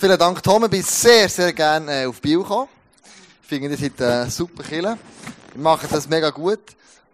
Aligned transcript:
Vielen 0.00 0.16
Dank, 0.16 0.40
Tom. 0.44 0.62
Ich 0.62 0.70
bin 0.70 0.82
sehr, 0.84 1.28
sehr 1.28 1.52
gerne 1.52 2.02
äh, 2.02 2.06
auf 2.06 2.20
Bio 2.20 2.42
gekommen. 2.42 2.68
Ich 3.42 3.48
finde, 3.48 3.70
ihr 3.70 3.76
seid 3.76 4.00
äh, 4.00 4.30
super 4.30 4.62
Killer. 4.62 4.96
Ihr 5.52 5.60
macht 5.60 5.90
das 5.90 6.08
mega 6.08 6.30
gut. 6.30 6.60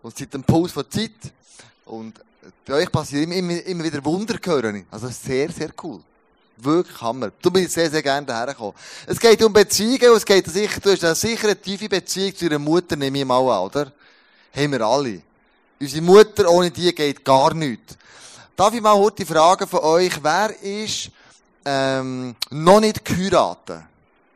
Und 0.03 0.19
seid 0.19 0.35
ein 0.35 0.43
Puls 0.43 0.71
von 0.71 0.85
Zeit. 0.91 1.13
Und 1.87 2.21
bei 2.67 2.75
euch 2.75 2.93
passieren 2.93 3.33
immer, 3.33 3.53
immer, 3.53 3.65
immer 3.65 3.85
wieder 3.85 4.05
Wunder, 4.05 4.35
höre 4.45 4.75
ich. 4.75 4.85
Also 4.91 5.09
sehr, 5.09 5.51
sehr 5.51 5.71
cool. 5.83 6.03
Wirklich 6.59 7.01
Hammer. 7.01 7.33
Du 7.41 7.51
bist 7.51 7.73
sehr, 7.73 7.91
sehr 7.91 8.03
gerne 8.03 8.27
daher 8.27 8.49
gekommen. 8.49 8.75
Es 9.07 9.19
geht 9.19 9.43
um 9.43 9.51
Beziehungen 9.51 10.11
und 10.11 10.17
es 10.19 10.27
geht 10.27 10.47
sicher, 10.47 10.79
du 10.79 10.93
hast 10.93 11.05
eine 11.05 11.15
sicher 11.15 11.45
eine 11.45 11.59
tiefe 11.59 11.89
Beziehung 11.89 12.37
zu 12.37 12.51
deiner 12.51 12.59
Mutter, 12.59 12.97
nehme 12.97 13.19
ich 13.19 13.25
mal 13.25 13.39
an, 13.39 13.63
oder? 13.63 13.93
Haben 14.55 14.73
wir 14.73 14.83
alle. 14.83 15.23
Unsere 15.81 16.03
Mutter, 16.03 16.51
ohne 16.51 16.71
die 16.71 16.95
geht 16.95 17.25
gar 17.25 17.55
nichts. 17.55 17.97
Darf 18.55 18.75
ich 18.75 18.83
mal 18.83 18.95
heute 18.95 19.25
fragen 19.25 19.67
von 19.67 19.81
euch, 19.81 20.23
wer 20.23 20.55
ist 20.63 21.11
ähm, 21.65 22.37
noch 22.51 22.81
nicht 22.81 23.05
geheiratet? 23.05 23.83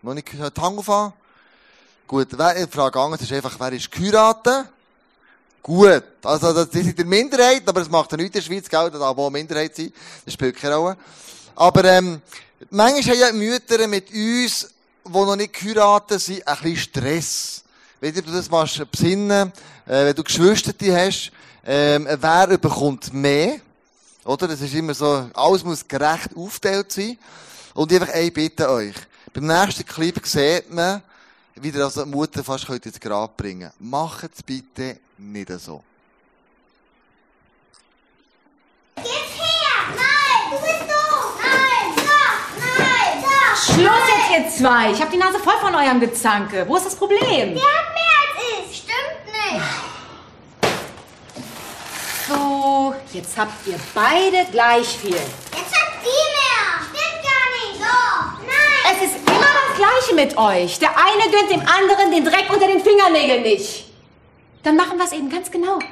Noch 0.02 0.14
nicht 0.14 0.30
geheiratet? 0.30 0.62
Hand 0.62 0.78
auf 0.78 1.12
Gut, 2.06 2.28
wer, 2.30 2.66
die 2.66 2.72
Frage 2.72 2.98
anders 2.98 3.20
ist 3.20 3.32
einfach, 3.32 3.54
wer 3.60 3.72
ist 3.72 3.90
geheiratet? 3.90 4.68
Gut. 5.62 6.04
Also, 6.22 6.54
das 6.54 6.68
ist 6.68 6.74
in 6.74 6.96
der 6.96 7.04
Minderheit, 7.04 7.62
aber 7.66 7.80
das 7.80 7.90
macht 7.90 8.10
ja 8.12 8.16
nichts 8.16 8.34
in 8.34 8.40
der 8.40 8.46
Schweiz, 8.46 8.68
gell, 8.68 8.90
da 8.90 9.14
wo 9.14 9.28
Minderheit 9.28 9.76
sein. 9.76 9.92
Das 10.24 10.32
spielt 10.32 10.56
keine 10.56 10.76
Rolle. 10.76 10.96
Aber, 11.54 11.84
ähm, 11.84 12.22
manchmal 12.70 13.02
haben 13.02 13.20
ja 13.20 13.32
Mütter 13.32 13.86
mit 13.86 14.10
uns, 14.10 14.68
die 15.04 15.12
noch 15.12 15.36
nicht 15.36 15.52
geheiratet 15.52 16.20
sind, 16.20 16.48
ein 16.48 16.56
bisschen 16.56 16.76
Stress. 16.76 17.64
Wenn 18.00 18.14
du 18.14 18.22
das 18.22 18.48
machst, 18.48 18.90
besinnen, 18.90 19.52
äh, 19.86 20.06
wenn 20.06 20.14
du 20.14 20.24
Geschwister 20.24 20.72
hast, 20.94 21.32
ähm, 21.66 22.08
wer 22.08 22.46
bekommt 22.56 23.12
mehr? 23.12 23.60
Oder? 24.28 24.46
Das 24.46 24.60
ist 24.60 24.74
immer 24.74 24.92
so, 24.92 25.30
alles 25.32 25.64
muss 25.64 25.88
gerecht 25.88 26.36
aufgeteilt 26.36 26.92
sein. 26.92 27.16
Und 27.72 27.90
einfach 27.90 28.12
eine 28.12 28.30
Bitte 28.30 28.68
euch. 28.68 28.94
Beim 29.32 29.46
nächsten 29.46 29.86
Clip 29.86 30.20
sieht 30.26 30.70
man, 30.70 31.02
wie 31.54 31.70
ihr 31.70 31.82
also 31.82 32.04
die 32.04 32.10
Mutter 32.10 32.44
fast 32.44 32.68
ins 32.68 33.00
Grab 33.00 33.38
bringen 33.38 33.70
könnt. 33.70 33.90
Macht 33.90 34.30
es 34.34 34.42
bitte 34.42 34.98
nicht 35.16 35.50
so. 35.60 35.82
Jetzt 38.98 39.08
her! 39.08 39.96
Nein! 39.96 40.50
Du 40.50 40.56
bist 40.58 40.82
doof! 40.82 41.40
Nein! 41.42 41.94
Da! 41.96 42.82
Nein! 42.82 43.22
Da! 43.22 43.56
Schluss 43.56 44.08
jetzt, 44.28 44.30
ihr 44.36 44.58
zwei! 44.58 44.92
Ich 44.92 45.00
hab 45.00 45.10
die 45.10 45.16
Nase 45.16 45.38
voll 45.38 45.58
von 45.62 45.74
eurem 45.74 46.00
Gezanke. 46.00 46.66
Wo 46.68 46.76
ist 46.76 46.84
das 46.84 46.96
Problem? 46.96 47.20
Der 47.20 47.64
hat 47.64 47.94
mehr 47.94 48.14
als 48.20 48.68
ich! 48.70 48.76
Stimmt 48.76 49.24
nicht! 49.24 49.88
So, 52.28 52.94
jetzt 53.12 53.38
habt 53.38 53.66
ihr 53.66 53.78
beide 53.94 54.44
gleich 54.50 54.86
viel. 54.98 55.12
Jetzt 55.12 55.74
hat 55.74 55.92
die 56.02 56.24
mehr! 56.36 56.78
Stimmt 56.84 57.22
gar 57.24 57.48
nicht! 57.56 57.80
Doch! 57.80 58.38
Nein! 58.46 58.82
Es 58.92 59.00
ist 59.06 59.16
immer 59.26 59.50
das 59.66 59.76
Gleiche 59.76 60.14
mit 60.14 60.36
euch. 60.36 60.78
Der 60.78 60.90
eine 60.90 61.30
gönnt 61.32 61.50
dem 61.50 61.60
anderen 61.66 62.10
den 62.10 62.24
Dreck 62.24 62.50
unter 62.50 62.66
den 62.66 62.82
Fingernägeln 62.82 63.42
nicht. 63.42 63.86
Dann 64.62 64.76
machen 64.76 64.98
wir 64.98 65.04
es 65.06 65.12
eben 65.12 65.30
ganz 65.30 65.50
genau. 65.50 65.76
Okay. 65.76 65.86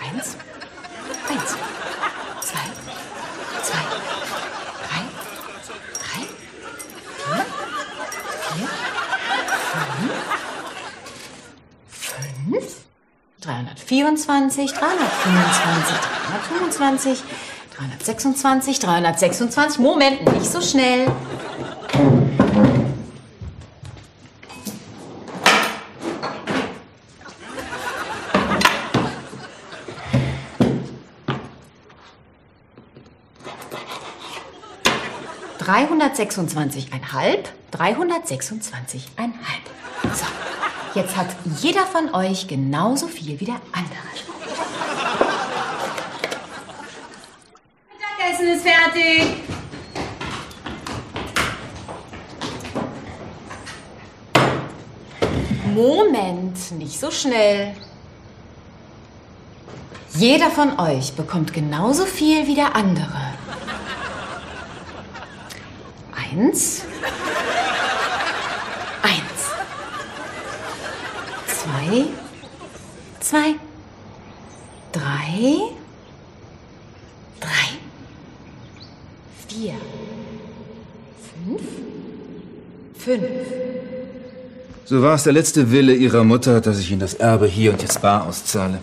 Eins, 0.00 0.36
eins, 1.28 1.56
zwei, 2.40 2.66
zwei, 3.62 3.82
drei, 4.88 5.02
drei, 6.08 6.26
vier, 8.54 8.68
vier, 10.08 10.18
fünf, 11.88 12.30
fünf, 12.50 12.72
324, 13.76 14.72
325, 14.72 15.98
325, 16.28 17.22
326, 17.76 18.78
326. 18.80 19.78
Moment, 19.78 20.32
nicht 20.32 20.46
so 20.50 20.60
schnell. 20.60 21.10
Dreihundertsechsundzwanzigeinhalb, 35.58 37.48
dreihundertsechsundzwanzigeinhalb. 37.70 39.32
So, 39.40 39.41
jetzt 40.94 41.16
hat 41.16 41.28
jeder 41.60 41.86
von 41.86 42.14
euch 42.14 42.46
genauso 42.48 43.08
viel 43.08 43.38
wie 43.40 43.44
der 43.44 43.60
andere. 43.72 44.12
Mittagessen 47.88 48.48
ist 48.48 48.62
fertig. 48.66 49.42
Moment, 55.74 56.72
nicht 56.72 57.00
so 57.00 57.10
schnell. 57.10 57.74
Jeder 60.14 60.50
von 60.50 60.78
euch 60.78 61.14
bekommt 61.14 61.54
genauso 61.54 62.04
viel 62.04 62.46
wie 62.46 62.54
der 62.54 62.76
andere. 62.76 63.32
Eins. 66.14 66.82
Eins. 69.02 69.50
Zwei. 71.82 72.04
Zwei. 73.20 73.54
Drei. 74.92 75.56
Drei. 77.40 77.68
Vier. 79.48 79.74
Fünf. 81.44 81.62
Fünf. 82.98 83.22
So 84.84 85.02
war 85.02 85.14
es 85.14 85.24
der 85.24 85.32
letzte 85.32 85.72
Wille 85.72 85.94
ihrer 85.94 86.22
Mutter, 86.24 86.60
dass 86.60 86.78
ich 86.78 86.90
ihnen 86.90 87.00
das 87.00 87.14
Erbe 87.14 87.46
hier 87.46 87.72
und 87.72 87.82
jetzt 87.82 88.00
bar 88.00 88.26
auszahle. 88.26 88.78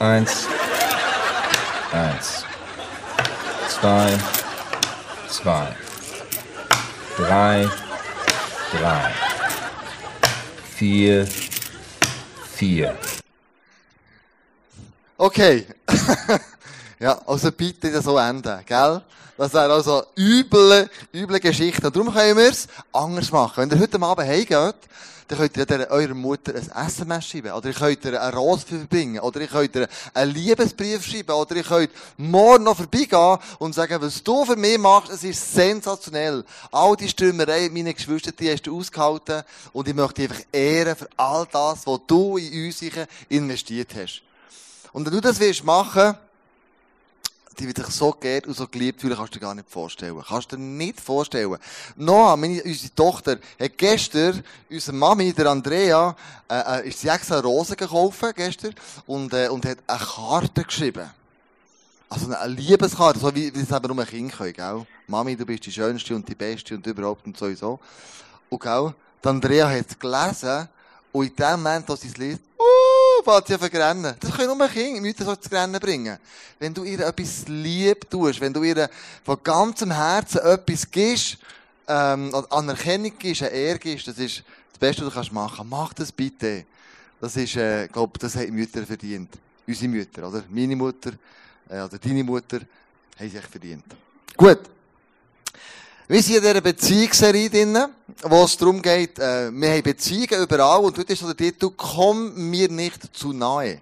Eins, 0.00 0.46
eins, 1.92 2.46
zwei, 3.68 4.18
zwei, 5.28 5.76
drei, 7.18 7.68
drei, 8.72 9.12
vier, 10.74 11.28
vier. 12.56 12.96
Okay. 15.18 15.66
ja, 17.00 17.18
also 17.26 17.50
bitte 17.50 17.90
das 17.90 18.04
so 18.04 18.18
enden, 18.18 18.60
gell? 18.66 19.00
Das 19.38 19.54
wäre 19.54 19.72
also 19.72 20.04
üble, 20.18 20.90
üble 21.14 21.40
Geschichte. 21.40 21.86
Und 21.86 21.96
darum 21.96 22.12
können 22.12 22.36
wir 22.36 22.50
es 22.50 22.68
anders 22.92 23.32
machen. 23.32 23.54
Wenn 23.56 23.70
ihr 23.70 23.82
heute 23.82 24.02
Abend 24.02 24.28
heimgeht, 24.28 24.74
dann 25.26 25.38
könnt 25.38 25.56
ihr 25.56 25.64
der, 25.64 25.90
eurer 25.90 26.12
Mutter 26.12 26.54
ein 26.54 26.86
SMS 26.86 27.24
schreiben. 27.24 27.52
Oder 27.52 27.68
ihr 27.68 27.74
könnt 27.74 28.04
ihr 28.04 28.20
eine 28.20 28.36
Rose 28.36 28.66
verbringen. 28.66 29.18
Oder 29.20 29.40
ihr 29.40 29.46
könnt 29.46 29.76
ihr 29.76 29.88
einen 30.12 30.34
Liebesbrief 30.34 31.06
schreiben. 31.06 31.30
Oder 31.30 31.56
ihr 31.56 31.62
könnt 31.62 31.90
morgen 32.18 32.64
noch 32.64 32.76
vorbeigehen 32.76 33.38
und 33.58 33.74
sagen, 33.74 33.96
was 34.02 34.22
du 34.22 34.44
für 34.44 34.56
mich 34.56 34.76
machst, 34.76 35.10
es 35.10 35.24
ist 35.24 35.54
sensationell. 35.54 36.44
All 36.70 36.94
die 36.96 37.08
Stürmerei, 37.08 37.70
meine 37.72 37.94
Geschwister, 37.94 38.32
die 38.32 38.52
hast 38.52 38.66
du 38.66 38.76
ausgehalten. 38.78 39.42
Und 39.72 39.88
ich 39.88 39.94
möchte 39.94 40.20
dich 40.20 40.30
einfach 40.30 40.44
ehren 40.52 40.96
für 40.96 41.08
all 41.16 41.48
das, 41.50 41.86
was 41.86 42.00
du 42.06 42.36
in 42.36 42.66
uns 42.66 42.82
investiert 43.30 43.88
hast. 43.96 44.20
Und 44.92 45.06
wenn 45.06 45.14
du 45.14 45.20
das 45.22 45.40
willst 45.40 45.64
machen, 45.64 46.14
die 47.58 47.66
wird 47.66 47.78
dich 47.78 47.86
so 47.86 48.12
geehrt 48.12 48.46
und 48.46 48.56
so 48.56 48.66
geliebt 48.66 49.00
fühlen, 49.00 49.16
kannst 49.16 49.34
du 49.34 49.38
dir 49.38 49.44
gar 49.44 49.54
nicht 49.54 49.70
vorstellen. 49.70 50.22
Kannst 50.26 50.52
du 50.52 50.56
dir 50.56 50.62
nicht 50.62 51.00
vorstellen. 51.00 51.56
Noah, 51.96 52.36
meine, 52.36 52.62
unsere 52.62 52.94
Tochter, 52.94 53.38
hat 53.58 53.78
gestern, 53.78 54.42
unsere 54.70 54.96
Mami, 54.96 55.32
der 55.32 55.46
Andrea, 55.46 56.16
äh, 56.48 56.80
äh, 56.80 56.88
ist 56.88 57.00
sie 57.00 57.08
extra 57.08 57.40
Rosen 57.40 57.76
gekauft, 57.76 58.24
gestern, 58.34 58.74
und, 59.06 59.32
äh, 59.34 59.48
und 59.48 59.66
hat 59.66 59.78
eine 59.86 59.98
Karte 59.98 60.64
geschrieben. 60.64 61.10
Also 62.08 62.32
eine 62.32 62.54
Liebeskarte, 62.54 63.20
so 63.20 63.34
wie, 63.34 63.54
wie 63.54 63.60
es 63.60 63.70
eben 63.70 63.94
nur 63.94 64.04
ein 64.04 64.08
Kind 64.08 64.32
können, 64.32 64.52
gell? 64.52 64.86
Mami, 65.06 65.36
du 65.36 65.44
bist 65.44 65.66
die 65.66 65.72
Schönste 65.72 66.14
und 66.14 66.28
die 66.28 66.34
Beste 66.34 66.74
und 66.74 66.86
überhaupt 66.86 67.26
und 67.26 67.36
sowieso. 67.36 67.78
Und, 68.48 68.60
gell? 68.60 68.94
Die 69.22 69.28
Andrea 69.28 69.68
hat 69.68 69.86
es 69.88 69.98
gelesen, 69.98 70.68
und 71.12 71.26
in 71.26 71.36
dem 71.36 71.62
Moment, 71.62 71.88
wo 71.88 71.96
sie 71.96 72.08
es 72.08 72.16
liest, 72.16 72.40
uh, 72.58 72.89
fängt 73.22 73.46
sie 73.46 73.54
an 73.54 73.60
zu 73.60 73.76
rennen. 73.76 74.14
Das 74.20 74.36
können 74.36 74.58
nur 74.58 74.68
Kinder, 74.68 75.00
Mütter 75.00 75.24
so 75.24 75.36
zu 75.36 75.50
rennen 75.50 75.80
bringen. 75.80 76.18
Wenn 76.58 76.74
du 76.74 76.84
ihr 76.84 77.00
etwas 77.00 77.46
lieb 77.48 78.08
tust, 78.10 78.40
wenn 78.40 78.52
du 78.52 78.62
ihr 78.62 78.88
von 79.24 79.38
ganzem 79.42 79.90
Herzen 79.90 80.38
etwas 80.38 80.90
gibst, 80.90 81.38
ähm, 81.86 82.34
Anerkennung 82.50 83.12
gibst, 83.18 83.42
eine 83.42 83.50
Ehre 83.52 83.78
gibst, 83.78 84.08
das 84.08 84.18
ist 84.18 84.42
das 84.70 84.78
Beste, 84.78 85.02
was 85.02 85.08
du 85.08 85.14
kannst 85.14 85.32
machen. 85.32 85.68
Mach 85.68 85.92
das 85.92 86.12
bitte. 86.12 86.64
Das 87.20 87.36
ist, 87.36 87.56
äh, 87.56 87.88
glaub, 87.88 88.18
das 88.18 88.34
haben 88.36 88.54
Mütter 88.54 88.84
verdient. 88.86 89.30
Unsere 89.66 89.88
Mütter, 89.88 90.28
oder? 90.28 90.42
Meine 90.48 90.76
Mutter, 90.76 91.12
äh, 91.68 91.82
oder 91.82 91.98
deine 91.98 92.24
Mutter, 92.24 92.60
haben 93.18 93.30
sich 93.30 93.46
verdient. 93.46 93.84
Gut. 94.36 94.60
Wir 96.10 96.24
sind 96.24 96.38
in 96.38 96.42
dieser 96.42 96.60
Beziehungsserie 96.60 97.48
drin, 97.48 97.78
wo 98.22 98.42
es 98.42 98.56
darum 98.56 98.82
geht, 98.82 99.16
äh, 99.20 99.52
wir 99.52 99.70
haben 99.70 99.82
Beziehungen 99.84 100.42
überall 100.42 100.80
und 100.80 100.98
dort 100.98 101.08
ist 101.08 101.22
der 101.22 101.36
Titel, 101.36 101.70
komm 101.76 102.50
mir 102.50 102.68
nicht 102.68 103.16
zu 103.16 103.32
nahe. 103.32 103.80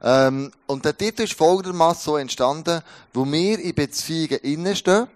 Ähm, 0.00 0.52
und 0.68 0.84
der 0.84 0.96
Titel 0.96 1.22
ist 1.22 1.32
folgendermaßen 1.32 2.04
so 2.04 2.16
entstanden, 2.18 2.82
wo 3.12 3.24
wir 3.26 3.58
in 3.58 3.74
Beziehungen 3.74 4.38
innenstehen. 4.44 5.08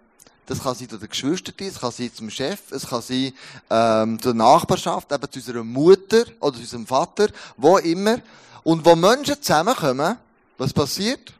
Das 0.47 0.61
kann 0.61 0.75
sein 0.75 0.89
zu 0.89 0.99
den 0.99 1.09
Geschwistern, 1.09 1.55
es 1.61 1.79
kann 1.79 1.93
sein 1.93 2.11
zum 2.13 2.31
Chef, 2.31 2.73
es 2.73 2.89
kann 2.89 3.03
sein 3.03 3.33
ähm, 3.71 4.21
zur 4.21 4.35
Nachbarschaft, 4.35 5.13
eben 5.13 5.31
zu 5.31 5.39
unserer 5.39 5.63
Mutter 5.63 6.25
oder 6.41 6.57
zu 6.57 6.63
unserem 6.63 6.87
Vater, 6.89 7.29
wo 7.57 7.79
immer. 7.79 8.19
Und 8.65 8.85
wo 8.85 8.97
Menschen 8.97 9.41
zusammenkommen, 9.41 10.17
was 10.59 10.73
passiert? 10.73 11.33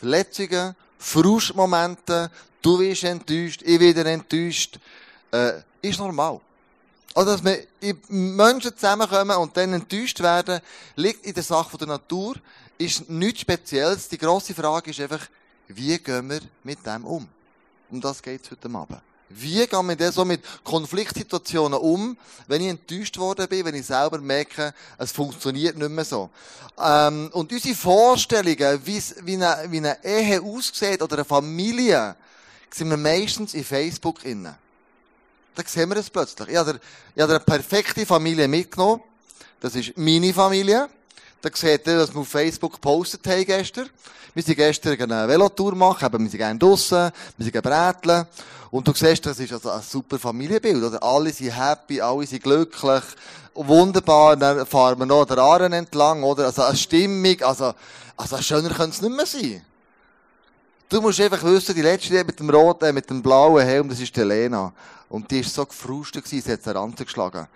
Verletzungen, 0.00 0.74
Frustmomente, 0.98 2.30
du 2.66 2.78
wirst 2.80 3.04
enttäuscht, 3.04 3.62
ich 3.62 3.78
wieder 3.78 4.04
enttäuscht, 4.06 4.80
äh, 5.30 5.60
ist 5.80 5.98
normal. 5.98 6.40
Also, 7.14 7.32
dass 7.32 7.44
wir 7.44 7.66
Menschen 8.08 8.74
zusammenkommen 8.76 9.36
und 9.36 9.56
dann 9.56 9.72
enttäuscht 9.72 10.20
werden, 10.20 10.60
liegt 10.96 11.24
in 11.24 11.32
der 11.32 11.44
Sache 11.44 11.78
der 11.78 11.86
Natur, 11.86 12.34
ist 12.76 13.08
nichts 13.08 13.40
Spezielles. 13.40 14.08
Die 14.08 14.18
grosse 14.18 14.52
Frage 14.52 14.90
ist 14.90 15.00
einfach, 15.00 15.26
wie 15.68 15.96
gehen 15.98 16.28
wir 16.28 16.40
mit 16.64 16.84
dem 16.84 17.04
um? 17.04 17.28
Um 17.90 18.00
das 18.00 18.20
geht 18.20 18.44
es 18.44 18.50
heute 18.50 18.68
Abend. 18.68 19.00
Wie 19.28 19.66
gehen 19.66 19.86
wir 19.86 19.96
denn 19.96 20.12
so 20.12 20.24
mit 20.24 20.42
Konfliktsituationen 20.62 21.78
um, 21.78 22.16
wenn 22.48 22.60
ich 22.62 22.68
enttäuscht 22.68 23.16
worden 23.16 23.48
bin, 23.48 23.64
wenn 23.64 23.74
ich 23.76 23.86
selber 23.86 24.18
merke, 24.18 24.74
es 24.98 25.12
funktioniert 25.12 25.76
nicht 25.76 25.90
mehr 25.90 26.04
so? 26.04 26.30
Ähm, 26.78 27.30
und 27.32 27.50
unsere 27.50 27.74
Vorstellungen, 27.74 28.80
wie, 28.84 29.02
eine, 29.34 29.70
wie 29.70 29.78
eine 29.78 30.04
Ehe 30.04 30.42
aussieht 30.42 31.00
oder 31.00 31.14
eine 31.16 31.24
Familie, 31.24 32.16
sind 32.70 32.90
wir 32.90 32.96
meistens 32.96 33.54
in 33.54 33.64
Facebook 33.64 34.24
innen. 34.24 34.54
Da 35.54 35.62
sehen 35.66 35.88
wir 35.88 35.96
es 35.96 36.10
plötzlich. 36.10 36.48
Ich 36.48 36.56
habe, 36.56 36.78
ich 37.14 37.22
habe 37.22 37.34
eine 37.34 37.44
perfekte 37.44 38.04
Familie 38.04 38.46
mitgenommen. 38.46 39.02
Das 39.60 39.74
ist 39.74 39.96
meine 39.96 40.34
Familie. 40.34 40.88
Da 41.40 41.50
seht 41.52 41.86
ihr, 41.86 41.98
was 41.98 42.12
wir 42.12 42.20
auf 42.20 42.28
Facebook 42.28 42.74
gepostet 42.74 43.26
haben 43.26 43.44
gestern. 43.44 43.88
Wir 44.34 44.42
sind 44.42 44.56
gestern 44.56 45.00
eine 45.00 45.26
Velotour 45.26 45.74
machen, 45.74 46.04
eben, 46.04 46.24
wir 46.24 46.30
sind 46.30 46.38
gerne 46.38 46.58
draussen, 46.58 47.10
wir 47.38 47.44
sind 47.44 47.62
bräteln. 47.62 48.26
Und 48.70 48.86
du 48.86 48.92
siehst, 48.92 49.24
das 49.24 49.38
ist 49.38 49.52
also 49.52 49.70
ein 49.70 49.80
super 49.80 50.18
Familienbild, 50.18 50.82
oder? 50.84 51.02
Alle 51.02 51.32
sind 51.32 51.56
happy, 51.56 52.00
alle 52.02 52.26
sind 52.26 52.42
glücklich. 52.42 53.02
Wunderbar, 53.54 54.36
dann 54.36 54.66
fahren 54.66 54.98
wir 54.98 55.06
noch 55.06 55.24
der 55.24 55.38
Aaren 55.38 55.72
entlang, 55.72 56.22
oder? 56.22 56.46
Also 56.46 56.64
eine 56.64 56.76
Stimmung, 56.76 57.40
also, 57.40 57.72
also 58.16 58.42
schöner 58.42 58.74
könnte 58.74 58.96
es 58.96 59.00
nicht 59.00 59.16
mehr 59.16 59.24
sein. 59.24 59.62
Du 60.88 61.00
musst 61.00 61.20
einfach 61.20 61.42
wissen, 61.42 61.74
die 61.74 61.82
letzte 61.82 62.22
mit 62.22 62.38
dem 62.38 62.48
roten, 62.48 62.94
mit 62.94 63.10
dem 63.10 63.20
blauen 63.20 63.64
Helm, 63.64 63.88
das 63.88 63.98
ist 63.98 64.14
die 64.14 64.20
Lena. 64.20 64.72
Und 65.08 65.28
die 65.28 65.40
ist 65.40 65.52
so 65.52 65.66
gefrustet 65.66 66.24
gewesen, 66.24 66.44
sie 66.44 66.52
hat 66.52 66.96
sie 66.96 67.04
geschlagen. 67.04 67.48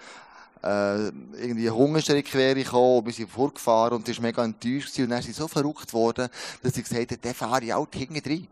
Äh, 0.65 1.07
irgendwie 1.41 1.71
Hungerstelle 1.71 2.25
quer 2.25 2.57
gekommen, 2.57 3.07
wir 3.07 3.13
sind 3.13 3.31
vorgefahren 3.31 3.95
und 3.95 4.07
die 4.09 4.11
ist 4.11 4.21
mega 4.21 4.43
enttäuscht 4.43 4.89
gewesen. 4.89 5.05
Und 5.05 5.11
dann 5.11 5.21
ist 5.21 5.27
sie 5.27 5.33
so 5.33 5.47
verrückt 5.47 5.93
worden, 5.93 6.29
dass 6.61 6.75
sie 6.75 6.83
gesagt 6.83 7.13
hat, 7.13 7.25
der 7.25 7.33
fahre 7.33 7.65
ich 7.65 7.73
auch 7.73 7.87
hinten 7.95 8.19
rein. 8.29 8.49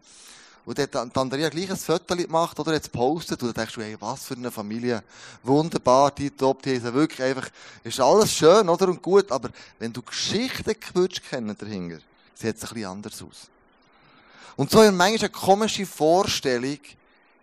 Und 0.65 0.79
dann 0.79 0.89
hat 0.93 1.19
Andrea 1.19 1.49
gleich 1.49 1.71
ein 1.71 1.77
Foto 1.77 2.15
gemacht, 2.15 2.61
oder? 2.61 2.73
Jetzt 2.75 2.93
postet. 2.93 3.43
Und 3.43 3.49
dann 3.49 3.65
denkst 3.65 3.75
du, 3.75 3.83
hey, 3.83 3.97
was 3.99 4.27
für 4.27 4.35
eine 4.35 4.53
Familie. 4.53 5.03
Wunderbar, 5.43 6.13
die 6.13 6.31
top, 6.31 6.63
die 6.63 6.75
ist 6.75 6.85
wirklich 6.85 7.21
einfach, 7.21 7.49
ist 7.83 7.99
alles 7.99 8.33
schön, 8.33 8.69
oder? 8.69 8.87
Und 8.87 9.03
gut. 9.03 9.33
Aber 9.33 9.51
wenn 9.81 9.93
du 9.93 10.03
Geschichten 10.03 10.73
würdest 10.95 11.25
kennen 11.29 11.57
dahinter, 11.59 11.99
sieht 12.33 12.57
es 12.57 12.63
ein 12.63 12.75
bisschen 12.75 12.85
anders 12.85 13.21
aus. 13.25 13.58
Und 14.59 14.73
so 14.73 14.83
haben 14.83 14.97
manchmal 14.97 15.21
eine 15.21 15.29
komische 15.31 15.87
Vorstellung, 15.87 16.81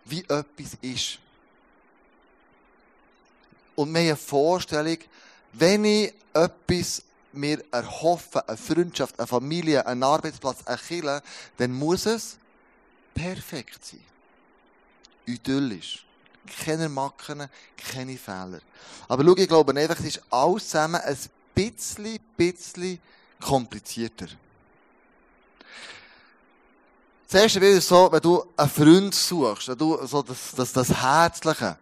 wie 0.04 0.20
etwas 0.20 0.76
ist. 0.82 1.18
Und 3.74 3.90
wir 3.94 4.00
haben 4.00 4.06
eine 4.08 4.16
Vorstellung, 4.16 4.98
wenn 5.54 5.86
ich 5.86 6.12
etwas 6.34 7.02
mir 7.32 7.64
erhoffe, 7.70 8.46
eine 8.46 8.58
Freundschaft, 8.58 9.18
eine 9.18 9.26
Familie, 9.26 9.86
einen 9.86 10.02
Arbeitsplatz, 10.02 10.58
eine 10.66 10.76
Kirche, 10.76 11.22
dann 11.56 11.72
muss 11.72 12.04
es 12.04 12.36
perfekt 13.14 13.82
sein. 13.82 14.04
Idyllisch. 15.24 16.04
Keine 16.64 16.90
Macken, 16.90 17.48
keine 17.78 18.18
Fehler. 18.18 18.60
Aber 19.08 19.24
schau, 19.24 19.36
ich 19.38 19.48
glaube 19.48 19.74
einfach, 19.74 19.98
es 20.00 20.06
ist 20.06 20.22
alles 20.28 20.68
zusammen 20.68 21.00
ein 21.00 21.16
bisschen, 21.54 22.18
bisschen 22.36 23.00
komplizierter. 23.40 24.28
Das 27.28 27.42
erste 27.42 27.58
Bild 27.58 27.78
ist 27.78 27.88
so, 27.88 28.08
wenn 28.12 28.20
du 28.20 28.44
einen 28.56 28.70
Freund 28.70 29.14
suchst, 29.14 29.68
wenn 29.68 29.78
du 29.78 30.06
so 30.06 30.22
das, 30.22 30.52
das, 30.56 30.72
das 30.72 30.88
Herzliche, 31.02 31.76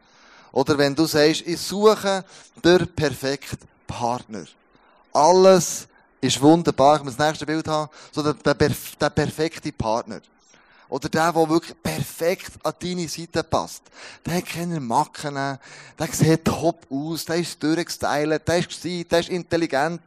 oder 0.53 0.79
wenn 0.79 0.95
du 0.95 1.05
sagst, 1.05 1.43
ich 1.45 1.61
suche 1.61 2.25
den 2.65 2.87
perfekten 2.95 3.59
Partner. 3.87 4.45
Alles 5.13 5.87
ist 6.21 6.41
wunderbar. 6.41 6.97
Ich 6.97 7.03
muss 7.03 7.17
das 7.17 7.27
nächste 7.27 7.45
Bild 7.45 7.67
haben. 7.69 7.91
So 8.13 8.23
der, 8.23 8.35
der, 8.35 8.71
der 9.01 9.11
perfekte 9.11 9.73
Partner. 9.73 10.21
Oder 10.89 11.09
der, 11.09 11.33
der 11.33 11.49
wirklich 11.49 11.83
perfekt 11.83 12.53
an 12.63 12.73
deine 12.81 13.09
Seite 13.09 13.43
passt. 13.43 13.83
Der 14.25 14.37
hat 14.37 14.47
keine 14.47 14.81
Macken, 14.81 15.35
der 15.35 15.59
sieht 16.13 16.45
top 16.45 16.87
aus, 16.89 17.25
der 17.25 17.37
ist 17.37 17.63
durchgestylt, 17.63 18.47
der 18.47 18.59
ist 18.59 18.69
gewesen, 18.69 19.09
der 19.09 19.21
ist 19.21 19.29
intelligent, 19.29 20.03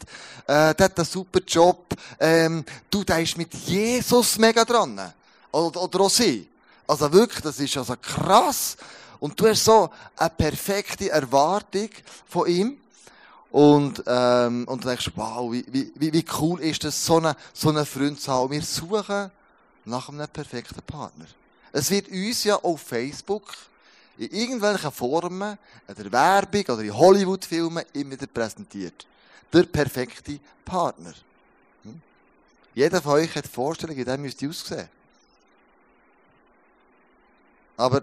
äh, 0.48 0.74
der 0.74 0.86
hat 0.86 0.98
einen 0.98 1.06
super 1.06 1.42
Job, 1.46 1.94
ähm, 2.20 2.64
du, 2.90 3.04
der 3.04 3.20
ist 3.20 3.38
mit 3.38 3.54
Jesus 3.54 4.38
mega 4.38 4.64
dran. 4.64 5.14
Oder, 5.58 6.02
auch 6.02 6.10
sie. 6.10 6.48
Also 6.86 7.12
wirklich, 7.12 7.42
das 7.42 7.60
ist 7.60 7.76
also 7.78 7.96
krass. 8.00 8.78
Und 9.20 9.40
du 9.40 9.48
hast 9.48 9.66
so 9.66 9.90
eine 10.16 10.30
perfekte 10.30 11.10
Erwartung 11.10 11.90
von 12.28 12.48
ihm. 12.48 12.78
Und, 13.50 14.04
ähm, 14.06 14.68
und 14.68 14.84
du 14.84 14.88
denkst, 14.88 15.12
wow, 15.16 15.52
wie, 15.52 15.66
wie, 15.96 16.14
wie 16.14 16.26
cool 16.40 16.60
ist 16.62 16.84
das, 16.84 17.04
so 17.04 17.18
eine, 17.18 17.36
so 17.54 17.70
eine 17.70 17.86
Freund 17.86 18.22
zu 18.22 18.32
haben. 18.32 18.52
Wir 18.52 18.62
suchen 18.62 19.32
nach 19.86 20.10
einem 20.10 20.28
perfekten 20.28 20.82
Partner. 20.84 21.26
Es 21.72 21.90
wird 21.90 22.10
uns 22.10 22.44
ja 22.44 22.58
auf 22.58 22.82
Facebook 22.82 23.46
in 24.18 24.30
irgendwelchen 24.30 24.92
Formen, 24.92 25.58
in 25.88 25.96
der 25.96 26.12
Werbung 26.12 26.62
oder 26.62 26.82
in 26.82 26.96
Hollywood-Filmen 26.96 27.84
immer 27.94 28.12
wieder 28.12 28.28
präsentiert. 28.28 29.08
Der 29.52 29.64
perfekte 29.64 30.40
Partner. 30.66 31.14
Hm? 31.84 32.02
Jeder 32.76 33.02
von 33.02 33.14
euch 33.14 33.34
hat 33.36 33.48
Vorstellungen, 33.48 33.98
wie 33.98 34.06
der 34.06 34.18
müsste 34.18 34.50
aussehen. 34.50 34.90
Aber 37.78 38.02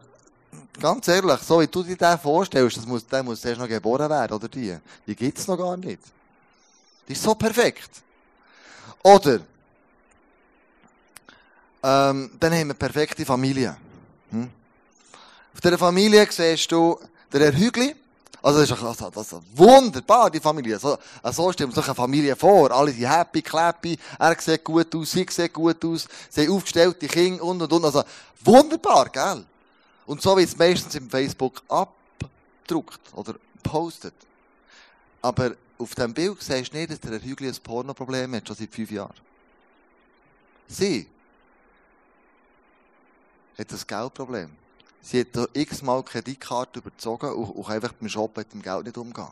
ganz 0.80 1.08
ehrlich, 1.08 1.40
so 1.40 1.60
wie 1.60 1.66
du 1.66 1.82
dir 1.82 1.96
den 1.96 2.18
vorstellst, 2.18 2.76
das 2.76 2.86
muss, 2.86 3.06
der 3.06 3.22
muss 3.22 3.44
erst 3.44 3.60
noch 3.60 3.68
geboren 3.68 4.08
werden, 4.08 4.32
oder 4.32 4.48
die? 4.48 4.78
Die 5.06 5.16
gibt 5.16 5.38
es 5.38 5.48
noch 5.48 5.58
gar 5.58 5.76
nicht. 5.76 6.00
Die 7.08 7.12
ist 7.12 7.22
so 7.22 7.34
perfekt. 7.34 7.90
Oder, 9.02 9.40
ähm, 11.82 12.30
dann 12.40 12.52
haben 12.54 12.68
wir 12.68 12.74
perfekte 12.74 13.26
Familie. 13.26 13.76
Hm? 14.30 14.48
Auf 15.52 15.60
dieser 15.60 15.76
Familie 15.76 16.26
siehst 16.30 16.70
du 16.72 16.98
der 17.32 17.40
Herr 17.40 17.56
Hügli. 17.56 17.94
Also 18.42 18.60
das 18.60 18.70
ist, 18.70 18.82
also, 18.82 19.10
das 19.10 19.32
ist 19.32 19.40
wunderbar, 19.54 20.30
die 20.30 20.40
Familie. 20.40 20.78
So, 20.78 20.98
so 21.32 21.52
stellen 21.52 21.70
wir 21.70 21.74
sich 21.74 21.86
eine 21.86 21.94
Familie 21.94 22.36
vor. 22.36 22.70
Alle 22.70 22.92
sind 22.92 23.08
happy, 23.08 23.42
clappy. 23.42 23.98
Er 24.18 24.36
sieht 24.38 24.64
gut 24.64 24.94
aus, 24.94 25.12
sie 25.12 25.26
sieht 25.28 25.52
gut 25.52 25.84
aus. 25.84 26.06
Sie 26.28 26.46
haben 26.46 26.54
aufgestellte 26.54 27.06
Kinder 27.06 27.42
und, 27.42 27.62
und, 27.62 27.72
und. 27.72 27.84
Also 27.84 28.02
wunderbar, 28.42 29.08
gell? 29.08 29.44
Und 30.06 30.20
so 30.20 30.36
wird 30.36 30.48
es 30.48 30.56
meistens 30.56 30.94
im 30.94 31.08
Facebook 31.08 31.62
abgedruckt 31.68 33.00
oder 33.14 33.36
postet. 33.62 34.14
Aber 35.22 35.56
auf 35.78 35.94
dem 35.94 36.12
Bild 36.12 36.42
siehst 36.42 36.72
du 36.72 36.76
nicht, 36.76 36.90
dass 36.90 37.00
der 37.00 37.12
Herr 37.12 37.22
Hügli 37.22 37.48
ein 37.48 37.56
Pornoproblem 37.62 38.34
hat, 38.34 38.46
schon 38.46 38.56
seit 38.56 38.74
fünf 38.74 38.90
Jahren. 38.90 39.14
Sie 40.68 41.08
hat 43.58 43.72
ein 43.72 43.80
Geldproblem. 43.86 44.50
Sie 45.00 45.20
hat 45.20 45.28
da 45.32 45.46
x-mal 45.52 46.02
Kreditkarte 46.02 46.78
überzogen 46.80 47.32
und, 47.32 47.50
und 47.50 47.70
einfach 47.70 47.92
beim 47.92 48.08
Shoppen 48.08 48.40
mit 48.40 48.52
dem 48.52 48.62
Geld 48.62 48.84
nicht 48.84 48.96
umgehen. 48.96 49.28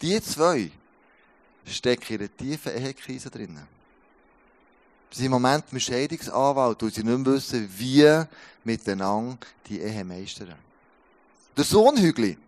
Die 0.00 0.20
zwei 0.20 0.70
stecken 1.64 2.14
in 2.14 2.20
einer 2.20 2.36
tiefen 2.36 2.76
Ehekrise 2.76 3.30
drinnen. 3.30 3.66
Sind 5.12 5.26
im 5.26 5.32
Moment 5.32 5.64
im 5.70 5.78
Scheidungsanwalt, 5.78 6.82
weil 6.82 6.92
sie 6.92 7.04
nicht 7.04 7.18
mehr 7.18 7.34
wissen, 7.34 7.68
wie 7.76 8.24
miteinander 8.64 9.38
die 9.68 9.80
Ehe 9.80 10.04
meistern. 10.04 10.54
Der 11.54 11.64
Sohn 11.64 11.98
Hügli 11.98 12.38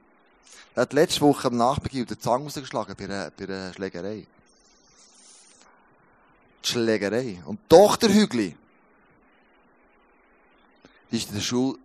hat 0.75 0.95
letzte 0.95 1.21
Woche 1.21 1.49
am 1.49 1.59
Nachbeginn 1.59 2.07
den 2.07 2.19
Zang 2.19 2.43
rausgeschlagen 2.43 2.97
bei 2.97 3.05
einer, 3.05 3.31
bei 3.31 3.45
einer 3.45 3.73
Schlägerei. 3.75 4.27
Die 6.65 6.69
Schlägerei. 6.69 7.43
Und 7.45 7.61
die 7.61 7.69
Tochter 7.69 8.09
Hügli, 8.09 8.57
die 11.11 11.17
ist 11.17 11.29
in 11.29 11.35
der 11.35 11.43
Schule 11.43 11.79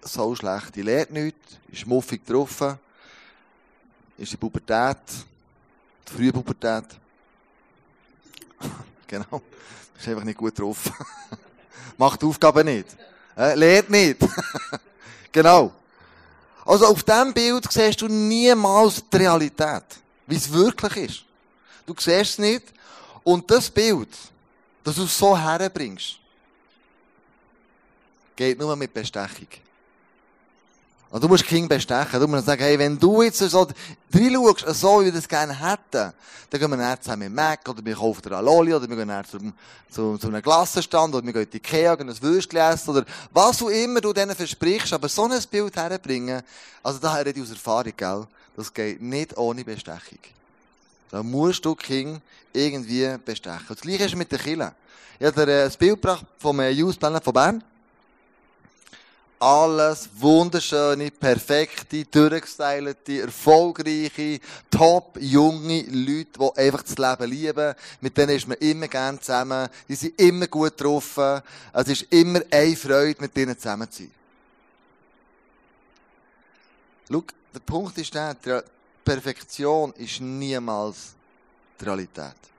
so 0.00 0.34
schlecht. 0.36 0.76
Die 0.76 0.82
lernt 0.82 1.10
nichts, 1.10 1.58
ist 1.68 1.86
muffig 1.86 2.24
drauf, 2.24 2.76
ist 4.16 4.32
in 4.32 4.38
Pubertät, 4.38 4.98
die 6.08 6.12
frühe 6.12 6.32
Pubertät. 6.32 6.84
Genau. 9.14 9.42
Ist 9.96 10.08
einfach 10.08 10.24
nicht 10.24 10.38
gut 10.38 10.58
drauf. 10.58 10.90
Macht 11.96 12.20
die 12.20 12.26
Aufgabe 12.26 12.64
nicht. 12.64 12.86
Äh, 13.36 13.54
lehrt 13.54 13.88
nicht. 13.88 14.18
genau. 15.32 15.72
Also 16.64 16.86
auf 16.86 17.02
diesem 17.04 17.32
Bild 17.32 17.70
siehst 17.70 18.00
du 18.00 18.08
niemals 18.08 19.04
die 19.08 19.16
Realität. 19.16 19.84
Wie 20.26 20.34
es 20.34 20.52
wirklich 20.52 20.96
ist. 20.96 21.24
Du 21.86 21.94
siehst 21.96 22.32
es 22.32 22.38
nicht. 22.38 22.64
Und 23.22 23.48
das 23.48 23.70
Bild, 23.70 24.08
das 24.82 24.96
du 24.96 25.06
so 25.06 25.38
herbringst, 25.38 26.18
geht 28.34 28.58
nur 28.58 28.74
mit 28.74 28.92
Bestechung. 28.92 29.48
Und 31.14 31.22
du 31.22 31.28
musst 31.28 31.46
King 31.46 31.68
bestechen. 31.68 32.18
Du 32.18 32.26
musst 32.26 32.44
sagen, 32.44 32.60
hey, 32.60 32.76
wenn 32.76 32.98
du 32.98 33.22
jetzt 33.22 33.38
so 33.38 33.68
reinschaust, 34.12 34.80
so 34.80 35.00
wie 35.00 35.04
wir 35.04 35.12
das 35.12 35.28
gerne 35.28 35.56
hätten, 35.56 36.12
dann 36.50 36.60
gehen 36.60 36.68
wir 36.68 36.76
dann 36.76 37.00
zusammen 37.00 37.22
in 37.22 37.32
Mac, 37.32 37.68
oder 37.68 37.84
wir 37.84 37.94
kaufen 37.94 38.32
eine 38.32 38.42
Lolli, 38.42 38.74
oder 38.74 38.88
wir 38.88 38.96
gehen 38.96 39.06
dann 39.06 39.24
zum, 39.24 39.52
zu, 39.88 40.18
zu 40.18 40.26
einem 40.26 40.42
Glassenstand, 40.42 41.14
oder 41.14 41.24
wir 41.24 41.32
gehen 41.32 41.42
in 41.44 41.50
die 41.50 41.58
Ikea, 41.58 41.94
gehen 41.94 42.10
ein 42.10 42.20
Würstchen 42.20 42.58
essen, 42.58 42.90
oder 42.90 43.04
was 43.30 43.62
auch 43.62 43.68
immer 43.68 44.00
du 44.00 44.12
denen 44.12 44.34
versprichst, 44.34 44.92
aber 44.92 45.08
so 45.08 45.22
ein 45.26 45.40
Bild 45.48 45.76
herbringen, 45.76 46.42
also 46.82 46.98
da 46.98 47.14
rede 47.14 47.30
ich 47.30 47.42
aus 47.42 47.50
Erfahrung, 47.50 47.92
gell, 47.96 48.26
das 48.56 48.74
geht 48.74 49.00
nicht 49.00 49.36
ohne 49.36 49.62
Bestechung. 49.62 50.18
Da 51.12 51.22
musst 51.22 51.64
du 51.64 51.76
King 51.76 52.20
irgendwie 52.52 53.08
bestechen. 53.24 53.66
Und 53.68 53.78
das 53.78 53.82
Gleiche 53.82 54.06
ist 54.06 54.16
mit 54.16 54.32
den 54.32 54.40
Kindern. 54.40 54.72
Ich 55.20 55.26
habe 55.26 55.46
dir 55.46 55.52
äh, 55.52 55.64
ein 55.66 55.72
Bild 55.78 56.02
gebracht 56.02 56.26
vom 56.38 56.58
äh, 56.58 56.70
Youth 56.70 56.98
Planet 56.98 57.22
von 57.22 57.32
Bern 57.32 57.64
alles 59.44 60.08
wunderschöne, 60.14 61.10
perfekte, 61.10 62.06
durchgestylte, 62.06 63.20
erfolgreiche, 63.20 64.40
top 64.70 65.18
junge 65.20 65.82
Leute, 65.82 66.38
die 66.38 66.58
einfach 66.58 66.82
das 66.82 66.96
Leben 66.96 67.30
lieben. 67.30 67.74
Mit 68.00 68.16
denen 68.16 68.36
ist 68.36 68.48
man 68.48 68.56
immer 68.56 68.88
gern 68.88 69.20
zusammen. 69.20 69.68
Die 69.86 69.96
sind 69.96 70.18
immer 70.18 70.46
gut 70.46 70.78
getroffen. 70.78 71.42
Es 71.74 71.88
ist 71.88 72.06
immer 72.10 72.40
eine 72.50 72.74
Freude, 72.74 73.20
mit 73.20 73.36
denen 73.36 73.58
zusammen 73.58 73.90
zu 73.90 74.04
sein. 74.04 74.10
Schau, 77.10 77.24
der 77.52 77.60
Punkt 77.60 77.98
ist 77.98 78.14
der, 78.14 78.64
Perfektion 79.04 79.92
ist 79.98 80.22
niemals 80.22 81.14
die 81.78 81.84
Realität. 81.84 82.53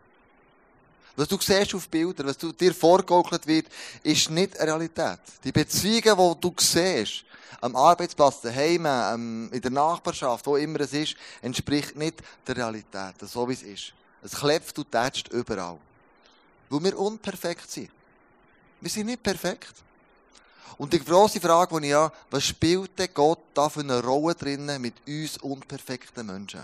Was 1.16 1.28
du 1.28 1.38
siehst 1.40 1.74
auf 1.74 1.88
Bildern, 1.88 2.28
was 2.28 2.38
dir 2.38 2.74
vorgegaukelt 2.74 3.48
wird, 3.48 3.68
ist 4.04 4.30
nicht 4.30 4.60
eine 4.60 4.72
Realität. 4.72 5.20
Die 5.44 5.52
Beziehungen, 5.52 6.36
die 6.36 6.42
du 6.42 6.54
siehst, 6.58 7.24
am 7.62 7.76
Arbeitsplatz, 7.76 8.42
daheim, 8.42 9.50
in 9.52 9.62
der 9.62 9.72
Nachbarschaft, 9.72 10.46
wo 10.46 10.58
immer 10.58 10.82
es 10.82 10.94
ist, 10.94 11.16
entspricht 11.42 11.96
nicht 11.96 12.22
der 12.46 12.58
Realität, 12.58 13.16
so 13.22 13.48
wie 13.48 13.54
es 13.54 13.64
ist. 13.64 13.94
Es 14.22 14.34
klebt 14.34 14.78
und 14.78 14.92
tätscht 14.92 15.30
überall. 15.30 15.78
Weil 16.70 16.84
wir 16.84 17.00
unperfekt 17.00 17.72
sind. 17.72 17.90
Wir 18.82 18.90
sind 18.90 19.08
nicht 19.08 19.24
perfekt. 19.24 19.74
Und 20.78 20.92
die 20.92 21.04
grosse 21.04 21.40
Frage, 21.40 21.80
die 21.80 21.88
ich 21.88 21.94
habe, 21.94 22.14
was 22.30 22.44
spielt 22.44 23.00
denn 23.00 23.10
Gott 23.14 23.40
da 23.54 23.70
für 23.70 23.80
eine 23.80 24.04
Rolle 24.04 24.36
drinnen 24.36 24.82
mit 24.82 24.96
uns 25.08 25.38
unperfekten 25.38 26.26
Menschen? 26.26 26.62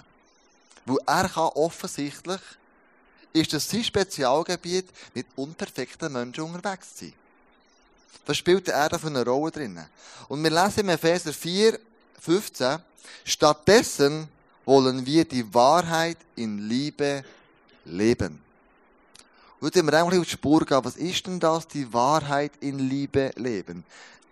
Weil 0.86 0.98
er 1.06 1.30
kann 1.30 1.50
offensichtlich 1.56 2.42
ist 3.34 3.54
das 3.54 3.70
sein 3.70 3.84
Spezialgebiet, 3.84 4.88
mit 5.14 5.28
unperfekten 5.36 6.12
Menschen 6.12 6.44
unterwegs 6.44 6.96
zu 6.96 7.06
sein. 7.06 7.14
Was 8.26 8.38
spielt 8.38 8.68
er 8.68 8.90
da 8.90 8.98
für 8.98 9.08
eine 9.08 9.26
Rolle 9.26 9.52
drin? 9.52 9.80
Und 10.28 10.44
wir 10.44 10.52
lesen 10.52 10.82
im 10.82 10.90
Epheser 10.90 11.34
4, 11.34 11.80
15, 12.20 12.80
stattdessen 13.26 14.28
wollen 14.66 15.06
wir 15.06 15.26
die 15.26 15.54
Wahrheit 15.54 16.18
in 16.36 16.70
Liebe 16.70 17.24
leben. 17.86 18.40
Und 19.60 19.76
wir 19.76 19.82
einmal 19.82 20.18
auf 20.18 20.26
die 20.26 20.32
Spur 20.32 20.66
gehen, 20.66 20.84
was 20.84 20.96
ist 20.96 21.28
denn 21.28 21.40
das, 21.40 21.68
die 21.68 21.92
Wahrheit 21.94 22.52
in 22.62 22.80
Liebe 22.80 23.32
leben? 23.36 23.84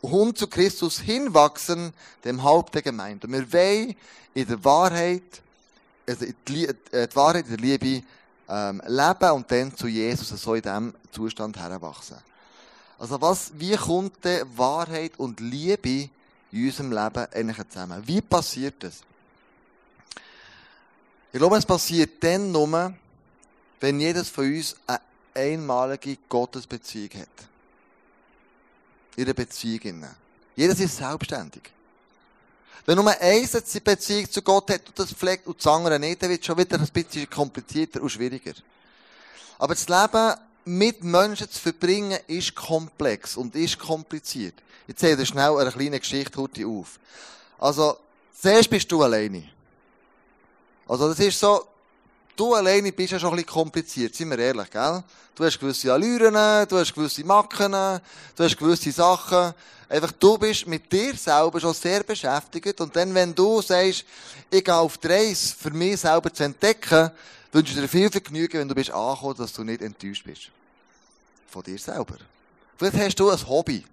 Und 0.02 0.38
zu 0.38 0.48
Christus 0.48 1.00
hinwachsen, 1.00 1.94
dem 2.24 2.42
Haupt 2.42 2.74
der 2.74 2.82
Gemeinde. 2.82 3.28
Und 3.28 3.34
wir 3.34 3.52
wollen 3.52 3.96
in 4.34 4.48
der 4.48 4.64
Wahrheit, 4.64 5.22
also 6.08 6.26
die, 6.48 6.66
äh, 6.66 7.08
die 7.08 7.16
Wahrheit 7.16 7.46
in 7.46 7.58
der 7.58 7.60
Liebe 7.60 8.04
ähm, 8.50 8.82
leben 8.88 9.32
und 9.32 9.52
dann 9.52 9.76
zu 9.76 9.88
Jesus 9.88 10.30
so 10.30 10.56
in 10.56 10.62
diesem 10.62 10.94
Zustand 11.12 11.58
heranwachsen. 11.58 12.18
Also 12.98 13.22
was, 13.22 13.52
wie 13.56 13.76
kommt 13.76 14.26
denn 14.26 14.46
Wahrheit 14.58 15.14
und 15.18 15.40
Liebe 15.40 16.10
in 16.52 16.66
unserem 16.66 16.92
Leben 16.92 17.28
eigentlich 17.34 17.70
zusammen? 17.70 18.02
Wie 18.06 18.22
passiert 18.22 18.76
das? 18.80 19.02
Ich 21.32 21.40
glaube, 21.40 21.58
es 21.58 21.66
passiert 21.66 22.24
dann 22.24 22.52
nur, 22.52 22.94
wenn 23.80 24.00
jedes 24.00 24.30
von 24.30 24.46
uns 24.46 24.76
eine 24.88 25.00
einmalige 25.36 26.18
Gottesbeziehung 26.28 27.12
hat. 27.22 27.28
Ihre 29.16 29.34
Beziehung. 29.34 30.04
Jedes 30.56 30.80
ist 30.80 30.98
selbstständig. 30.98 31.72
Wenn 32.86 32.96
nur 32.96 33.10
eins 33.10 33.56
eine 33.56 33.82
Beziehung 33.82 34.32
zu 34.32 34.42
Gott 34.42 34.72
hat 34.72 34.88
und 34.88 34.98
das 34.98 35.14
pflegt 35.14 35.48
und 35.48 35.58
das 35.58 35.68
andere 35.68 36.00
nicht, 36.00 36.22
dann 36.22 36.30
wird 36.30 36.42
es 36.42 36.48
schon 36.48 36.58
wieder 36.58 36.80
ein 36.80 36.88
bisschen 36.88 37.30
komplizierter 37.30 38.02
und 38.02 38.10
schwieriger. 38.10 38.54
Aber 39.60 39.76
das 39.76 39.88
Leben 39.88 40.36
mit 40.66 41.04
Menschen 41.04 41.50
zu 41.50 41.60
verbringen, 41.60 42.20
ist 42.28 42.56
komplex 42.56 43.36
und 43.38 43.56
ist 43.56 43.78
kompliziert. 43.78 44.56
Ich 44.88 44.96
zähle 44.96 45.18
dir 45.18 45.26
schnell 45.26 45.58
eine 45.58 45.72
kleine 45.72 46.00
Geschichte 46.00 46.42
heute 46.42 46.66
auf. 46.66 47.00
Also, 47.60 47.98
zuerst 48.40 48.70
bist 48.70 48.92
du 48.92 49.04
alleine. 49.04 49.44
Also, 50.88 51.10
das 51.10 51.20
ist 51.20 51.40
so, 51.40 51.68
du 52.40 52.54
alleine 52.54 52.92
bist 52.92 53.12
ja 53.12 53.20
schon 53.20 53.32
ein 53.32 53.36
bisschen 53.36 53.50
kompliziert, 53.50 54.16
sind 54.16 54.30
wir 54.30 54.40
ehrlich, 54.40 54.70
gell? 54.72 55.04
Du 55.36 55.44
hast 55.44 55.60
gewisse 55.60 55.92
Allüren, 55.92 56.34
du 56.68 56.78
hast 56.78 56.94
gewisse 56.94 57.24
Macken, 57.24 57.72
du 57.72 58.44
hast 58.44 58.58
gewisse 58.58 58.92
Sachen. 58.92 59.54
Einfach, 59.90 60.12
du 60.14 60.38
bist 60.38 60.68
mit 60.68 60.92
dir 60.92 61.16
selber 61.16 61.60
schon 61.60 61.74
sehr 61.74 62.04
beschäftigt. 62.04 62.80
Und 62.80 62.96
dann, 62.96 63.14
wenn 63.14 63.34
du 63.34 63.62
sagst, 63.62 64.06
ich 64.50 64.64
gehe 64.64 64.76
auf 64.76 64.98
die 64.98 65.08
Reise, 65.08 65.56
für 65.56 65.72
mich 65.72 66.00
selber 66.00 66.34
zu 66.34 66.44
entdecken, 66.44 67.12
wünsche 67.52 67.74
ich 67.74 67.80
dir 67.80 67.88
viel 67.88 68.12
Vergnügen, 68.12 68.60
wenn 68.60 68.68
du 68.68 68.76
bist 68.76 68.92
angekommen, 68.92 69.36
dass 69.38 69.54
du 69.54 69.64
nicht 69.64 69.82
enttäuscht 69.82 70.24
bist. 70.26 70.50
Von 71.50 71.64
dir 71.64 71.80
selber. 71.80 72.18
Vielleicht 72.78 72.98
hast 72.98 73.20
du 73.20 73.30
ein 73.30 73.48
Hobby. 73.48 73.84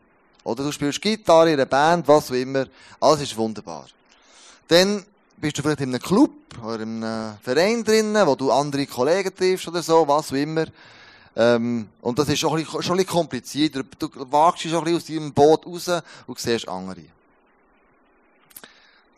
Oder 0.45 0.65
du 0.65 0.73
spielst 0.73 1.01
Gitarre 1.01 1.49
in 1.49 1.55
einer 1.55 1.67
Band, 1.67 2.07
was 2.07 2.31
auch 2.31 2.35
immer. 2.35 2.67
Alles 3.01 3.23
ist 3.23 3.37
wunderbar. 3.37 3.87
Dann 4.69 5.05
bist 5.37 5.59
du 5.59 5.63
vielleicht 5.63 5.81
in 5.81 5.91
einem 5.91 6.03
Club 6.03 6.33
oder 6.63 6.81
in 6.81 7.03
einem 7.03 7.39
Verein 7.39 7.85
drinnen, 7.85 8.27
wo 8.27 8.35
du 8.35 8.51
andere 8.51 8.87
Kollegen 8.87 9.35
triffst 9.35 9.69
oder 9.69 9.83
so, 9.83 10.07
was 10.07 10.31
auch 10.31 10.37
immer. 10.37 10.67
Ähm, 11.37 11.89
und 12.01 12.19
das 12.19 12.29
ist 12.29 12.39
schon 12.39 12.59
ein, 12.59 12.65
schon 12.65 12.79
ein 12.79 12.83
bisschen 12.83 13.07
komplizierter. 13.07 13.83
Du 13.99 14.09
wagst 14.31 14.65
dich 14.65 14.71
schon 14.71 14.87
ein 14.87 14.95
bisschen 14.95 15.19
aus 15.19 15.23
deinem 15.23 15.33
Boot 15.33 15.67
raus 15.67 16.03
und 16.27 16.39
siehst 16.39 16.69
andere. 16.69 17.03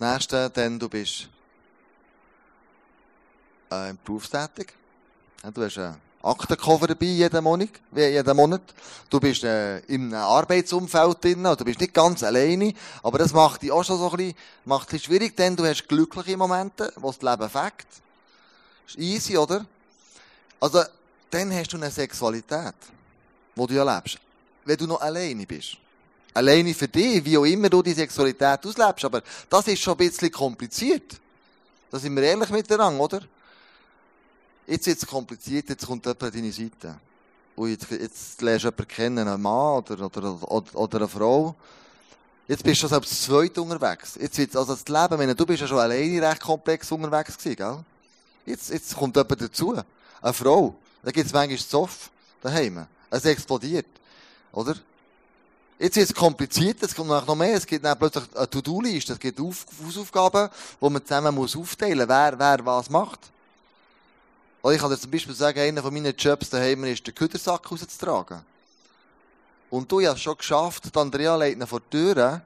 Nächste, 0.00 0.50
dann 0.50 0.78
du 0.78 0.88
bist 0.88 1.28
äh, 3.70 3.94
berufstätig. 4.04 4.72
Du 5.54 5.62
hast 5.62 5.78
einen 5.78 6.07
Aktenkoffer 6.22 6.88
dabei 6.88 7.06
jeden 7.06 7.44
Monat. 7.44 7.70
Jeden 7.94 8.36
Monat. 8.36 8.62
Du 9.08 9.20
bist 9.20 9.44
äh, 9.44 9.82
einem 9.88 10.14
Arbeitsumfeld 10.14 11.22
drin, 11.22 11.44
du 11.44 11.64
bist 11.64 11.80
nicht 11.80 11.94
ganz 11.94 12.22
alleine, 12.22 12.74
aber 13.02 13.18
das 13.18 13.32
macht 13.32 13.62
dich 13.62 13.70
auch 13.70 13.84
schon 13.84 13.98
so 13.98 14.10
ein 14.10 14.16
bisschen, 14.16 14.34
macht 14.64 14.92
es 14.92 15.04
schwierig, 15.04 15.36
denn 15.36 15.54
du 15.54 15.64
hast 15.64 15.88
glückliche 15.88 16.36
Momente, 16.36 16.92
wo 16.96 17.12
das 17.12 17.22
Leben 17.22 17.48
fängt. 17.48 17.86
Ist 18.86 18.98
easy, 18.98 19.36
oder? 19.36 19.64
Also, 20.60 20.82
dann 21.30 21.54
hast 21.54 21.72
du 21.72 21.76
eine 21.76 21.90
Sexualität, 21.90 22.74
wo 23.54 23.66
du 23.66 23.74
ja 23.74 23.94
lebst. 23.94 24.18
Wenn 24.64 24.76
du 24.76 24.86
noch 24.86 25.00
alleine 25.00 25.46
bist. 25.46 25.76
Alleine 26.34 26.74
für 26.74 26.88
dich, 26.88 27.24
wie 27.24 27.38
auch 27.38 27.44
immer 27.44 27.68
du 27.68 27.82
die 27.82 27.92
Sexualität 27.92 28.66
auslebst. 28.66 29.04
Aber 29.04 29.22
das 29.48 29.68
ist 29.68 29.80
schon 29.80 29.94
ein 29.94 29.98
bisschen 29.98 30.30
kompliziert. 30.30 31.16
Da 31.90 31.98
sind 31.98 32.14
wir 32.16 32.22
ehrlich 32.22 32.50
miteinander, 32.50 33.02
oder? 33.02 33.22
Jetzt 34.68 34.86
wird 34.86 34.98
es 34.98 35.06
kompliziert, 35.06 35.70
jetzt 35.70 35.86
kommt 35.86 36.04
jemand 36.04 36.22
an 36.22 36.30
deine 36.30 36.52
Seite. 36.52 36.94
Und 37.56 37.70
jetzt, 37.70 37.90
jetzt 37.90 38.42
lernst 38.42 38.64
du 38.64 38.68
jemanden 38.68 38.88
kennen, 38.88 39.26
einen 39.26 39.40
Mann 39.40 39.78
oder, 39.78 40.04
oder, 40.04 40.52
oder, 40.52 40.74
oder 40.74 40.98
eine 40.98 41.08
Frau. 41.08 41.54
Jetzt 42.46 42.62
bist 42.62 42.76
du 42.76 42.80
schon 42.80 42.90
selbst 42.90 43.22
zweit 43.22 43.56
unterwegs. 43.56 44.18
Jetzt 44.20 44.36
wird's, 44.36 44.54
also 44.54 44.74
das 44.74 44.86
Leben, 44.86 45.18
wenn 45.18 45.34
du 45.34 45.46
bist 45.46 45.62
ja 45.62 45.66
schon 45.66 45.78
alleine 45.78 46.20
recht 46.20 46.42
komplex 46.42 46.92
unterwegs 46.92 47.38
gewesen, 47.38 47.56
gell? 47.56 47.78
Jetzt, 48.44 48.68
jetzt 48.68 48.94
kommt 48.94 49.16
jemand 49.16 49.40
dazu. 49.40 49.74
Eine 50.20 50.32
Frau. 50.34 50.74
Da 51.02 51.12
gibt 51.12 51.26
es 51.26 51.32
manchmal 51.32 51.58
Zoff 51.58 52.10
daheim. 52.42 52.86
Es 53.08 53.24
explodiert. 53.24 53.86
Oder? 54.52 54.74
Jetzt 55.78 55.96
ist 55.96 56.10
es 56.10 56.14
kompliziert, 56.14 56.82
es 56.82 56.94
kommt 56.94 57.08
noch 57.08 57.34
mehr, 57.34 57.54
es 57.54 57.64
gibt 57.64 57.86
plötzlich 57.98 58.24
eine 58.34 58.50
To-Do-Liste, 58.50 59.14
es 59.14 59.18
gibt 59.18 59.40
Auf 59.40 59.64
Hausaufgaben, 59.86 60.50
die 60.78 60.90
man 60.90 61.02
zusammen 61.02 61.38
aufteilen 61.38 61.98
muss, 61.98 62.08
wer, 62.08 62.38
wer 62.38 62.66
was 62.66 62.90
macht. 62.90 63.20
Oder 64.62 64.74
ich 64.74 64.80
kann 64.80 64.90
dir 64.90 64.98
zum 64.98 65.10
Beispiel 65.10 65.34
sagen, 65.34 65.60
einer 65.60 65.82
von 65.82 65.92
meinen 65.94 66.14
Jobs 66.16 66.50
daheim 66.50 66.84
ist, 66.84 67.06
den 67.06 67.14
Küdersack 67.14 67.70
rauszutragen. 67.70 68.42
Und 69.70 69.90
du, 69.90 70.00
ich 70.00 70.06
hast 70.06 70.16
es 70.16 70.22
schon 70.22 70.36
geschafft, 70.36 70.84
die 70.84 70.98
Andrea 70.98 71.36
legt 71.36 71.60
ihn 71.60 71.66
vor 71.66 71.80
die 71.80 71.90
Tür, 71.90 72.42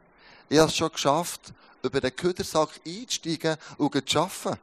ich 0.48 0.58
habe 0.58 0.68
es 0.68 0.76
schon 0.76 0.92
geschafft, 0.92 1.52
über 1.82 2.00
den 2.00 2.14
Küdersack 2.14 2.68
einzusteigen 2.86 3.56
und 3.78 4.08
zu 4.08 4.18
arbeiten. 4.18 4.58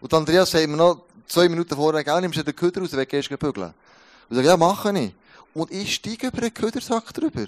Und 0.00 0.14
Andrea 0.14 0.44
sagt 0.44 0.68
mir 0.68 0.76
noch, 0.76 1.02
zwei 1.26 1.48
Minuten 1.48 1.74
vorher, 1.74 2.04
gell, 2.04 2.20
nimmst 2.20 2.38
du 2.38 2.44
den 2.44 2.54
Küder 2.54 2.80
raus, 2.82 2.90
gehst 3.08 3.30
du 3.30 3.38
bügeln. 3.38 3.72
Und 4.28 4.30
ich 4.30 4.36
sage, 4.36 4.48
ja, 4.48 4.56
mache 4.56 4.98
ich. 4.98 5.12
Und 5.54 5.70
ich 5.70 5.94
steige 5.94 6.26
über 6.26 6.38
einen 6.38 6.52
Ködersack 6.52 7.14
drüber. 7.14 7.46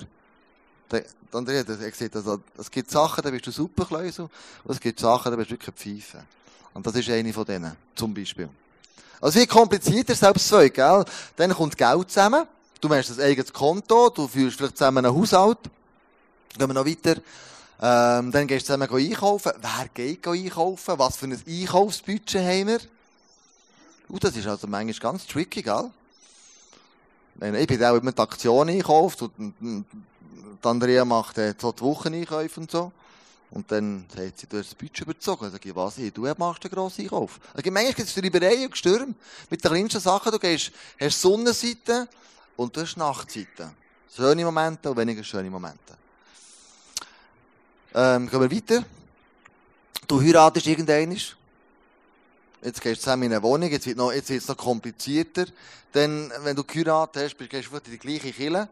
Der, 0.90 1.04
Andrea 1.32 1.60
hat 1.60 1.66
gesagt, 1.66 2.16
also, 2.16 2.40
es 2.56 2.70
gibt 2.70 2.90
Sachen, 2.90 3.22
da 3.22 3.30
bist 3.30 3.46
du 3.46 3.50
super 3.50 3.86
und 3.90 4.30
es 4.66 4.80
gibt 4.80 4.98
Sachen, 4.98 5.30
da 5.30 5.36
bist 5.36 5.50
du 5.50 5.54
wirklich 5.54 5.74
Pfeife. 5.74 6.24
Und 6.72 6.86
das 6.86 6.94
ist 6.94 7.10
eine 7.10 7.32
von 7.32 7.44
denen, 7.44 7.76
zum 7.94 8.14
Beispiel. 8.14 8.48
Also, 9.20 9.40
wie 9.40 9.46
komplizierter 9.46 10.14
selbst 10.14 10.48
zwei, 10.48 10.68
gell? 10.68 11.04
Dann 11.36 11.52
kommt 11.52 11.76
Geld 11.76 12.10
zusammen. 12.10 12.46
Du 12.80 12.88
machst 12.88 13.10
ein 13.10 13.24
eigenes 13.24 13.52
Konto, 13.52 14.10
du 14.10 14.28
führst 14.28 14.56
vielleicht 14.56 14.78
zusammen 14.78 15.04
einen 15.04 15.14
Haushalt. 15.14 15.58
Gehen 16.56 16.68
wir 16.68 16.74
noch 16.74 16.86
weiter. 16.86 17.20
Ähm, 17.80 18.30
dann 18.30 18.46
gehst 18.46 18.68
du 18.68 18.72
zusammen 18.74 18.88
einkaufen. 18.92 19.52
Wer 19.60 19.88
geht 19.92 20.26
einkaufen? 20.26 20.98
Was 20.98 21.16
für 21.16 21.26
ein 21.26 21.42
Einkaufsbudget 21.46 22.42
haben 22.42 22.66
wir? 22.68 22.80
Uh, 24.10 24.18
das 24.18 24.36
ist 24.36 24.46
also 24.46 24.66
manchmal 24.66 25.12
ganz 25.12 25.26
tricky, 25.26 25.62
gell? 25.62 25.90
Ich 27.40 27.66
bin 27.66 27.84
auch 27.84 27.94
immer 27.96 28.12
die 28.12 28.22
Aktion 28.22 28.68
einkauft 28.68 29.22
und 29.22 29.54
und- 29.60 29.84
Andrea 30.62 31.04
macht 31.04 31.38
äh, 31.38 31.54
so 31.56 31.70
die 31.72 31.82
Wocheneinkäufe 31.82 32.60
und 32.60 32.70
so. 32.70 32.90
Und 33.50 33.70
dann 33.72 34.04
sagt 34.14 34.40
sie, 34.40 34.46
du 34.46 34.58
hast 34.58 34.70
das 34.70 34.74
Budget 34.74 35.00
überzogen. 35.00 35.42
Dann 35.42 35.52
sage 35.52 35.68
ich, 35.68 35.76
was? 35.76 35.98
Ich, 35.98 36.12
du 36.12 36.22
machst 36.36 36.64
den 36.64 36.70
grossen 36.70 37.02
Einkauf. 37.02 37.40
Also, 37.54 37.70
manchmal 37.70 37.94
gibt 37.94 38.08
es 38.08 38.22
Reibereien 38.22 38.66
und 38.66 38.76
Stürme. 38.76 39.14
Mit 39.48 39.64
den 39.64 39.70
kleinsten 39.70 40.00
Sachen, 40.00 40.32
du 40.32 40.38
gehst, 40.38 40.70
hast 41.00 41.20
Sonnenseite 41.20 42.08
und 42.56 42.76
du 42.76 42.82
hast 42.82 42.96
Nachtseite. 42.96 43.72
Schöne 44.14 44.44
Momente 44.44 44.90
und 44.90 44.96
weniger 44.96 45.24
schöne 45.24 45.48
Momente. 45.48 45.96
Ähm, 47.94 48.28
gehen 48.28 48.40
wir 48.40 48.50
weiter. 48.50 48.84
Du 50.06 50.20
heiratest 50.20 50.66
irgendeinen. 50.66 51.18
Jetzt 52.62 52.80
gehst 52.80 53.00
du 53.00 53.04
zusammen 53.04 53.24
in 53.24 53.32
eine 53.32 53.42
Wohnung, 53.42 53.70
jetzt 53.70 53.86
wird 53.86 53.98
wird's 53.98 54.48
noch 54.48 54.56
komplizierter. 54.56 55.46
Dann, 55.92 56.32
wenn 56.42 56.56
du 56.56 56.64
geheiratet 56.64 57.22
hast, 57.22 57.48
gehst 57.48 57.70
du 57.70 57.76
in 57.76 57.92
die 57.92 57.98
gleiche 57.98 58.32
Kirche. 58.32 58.68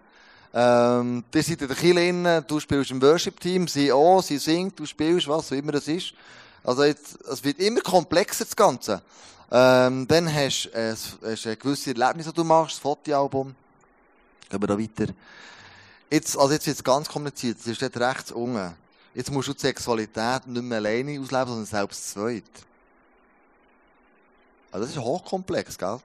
Ähm, 0.59 1.23
ihr 1.35 1.43
seid 1.43 1.61
in 1.61 1.69
der 1.69 1.77
Kirche 1.77 2.45
du 2.49 2.59
spielst 2.61 2.91
im 2.91 3.03
Worship-Team, 3.03 3.69
sie 3.69 3.93
auch, 3.93 4.23
sie 4.23 4.39
singt, 4.39 4.79
du 4.79 4.87
spielst, 4.87 5.29
was 5.29 5.53
auch 5.53 5.57
immer 5.57 5.73
das 5.73 5.87
ist. 5.87 6.15
Also 6.65 6.85
jetzt, 6.85 7.21
es 7.31 7.45
wird 7.45 7.59
immer 7.59 7.83
komplexer, 7.83 8.47
das 8.47 8.57
Ganze. 8.57 9.03
Ähm, 9.53 10.09
dann 10.09 10.33
hast 10.35 10.71
du 10.73 10.79
äh, 10.79 10.97
ein 11.29 11.59
gewisse 11.59 11.91
Erlebnisse, 11.91 12.31
die 12.31 12.37
du 12.37 12.45
machst, 12.45 12.77
das 12.77 12.79
Fotoalbum. 12.79 13.55
Gehen 14.49 14.63
wir 14.63 14.67
da 14.67 14.79
weiter. 14.79 15.13
Jetzt, 16.11 16.39
also 16.39 16.55
jetzt 16.55 16.67
wird 16.67 16.79
es 16.79 16.83
ganz 16.83 17.07
kompliziert, 17.07 17.59
das 17.59 17.67
ist 17.67 17.83
dort 17.83 17.99
rechts 17.99 18.33
unten. 18.33 18.75
Jetzt 19.13 19.31
musst 19.31 19.49
du 19.49 19.53
die 19.53 19.61
Sexualität 19.61 20.47
nicht 20.47 20.63
mehr 20.63 20.79
alleine 20.79 21.21
ausleben, 21.21 21.49
sondern 21.49 21.67
selbst 21.67 22.13
zweit. 22.13 22.45
Also 24.73 24.87
das 24.87 24.97
ist 24.97 25.03
hochkomplex, 25.03 25.77
gell? 25.77 26.01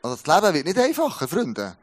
Also 0.00 0.16
das 0.16 0.26
Leben 0.26 0.54
wird 0.54 0.66
nicht 0.66 0.78
einfacher, 0.78 1.26
Freunde. 1.26 1.76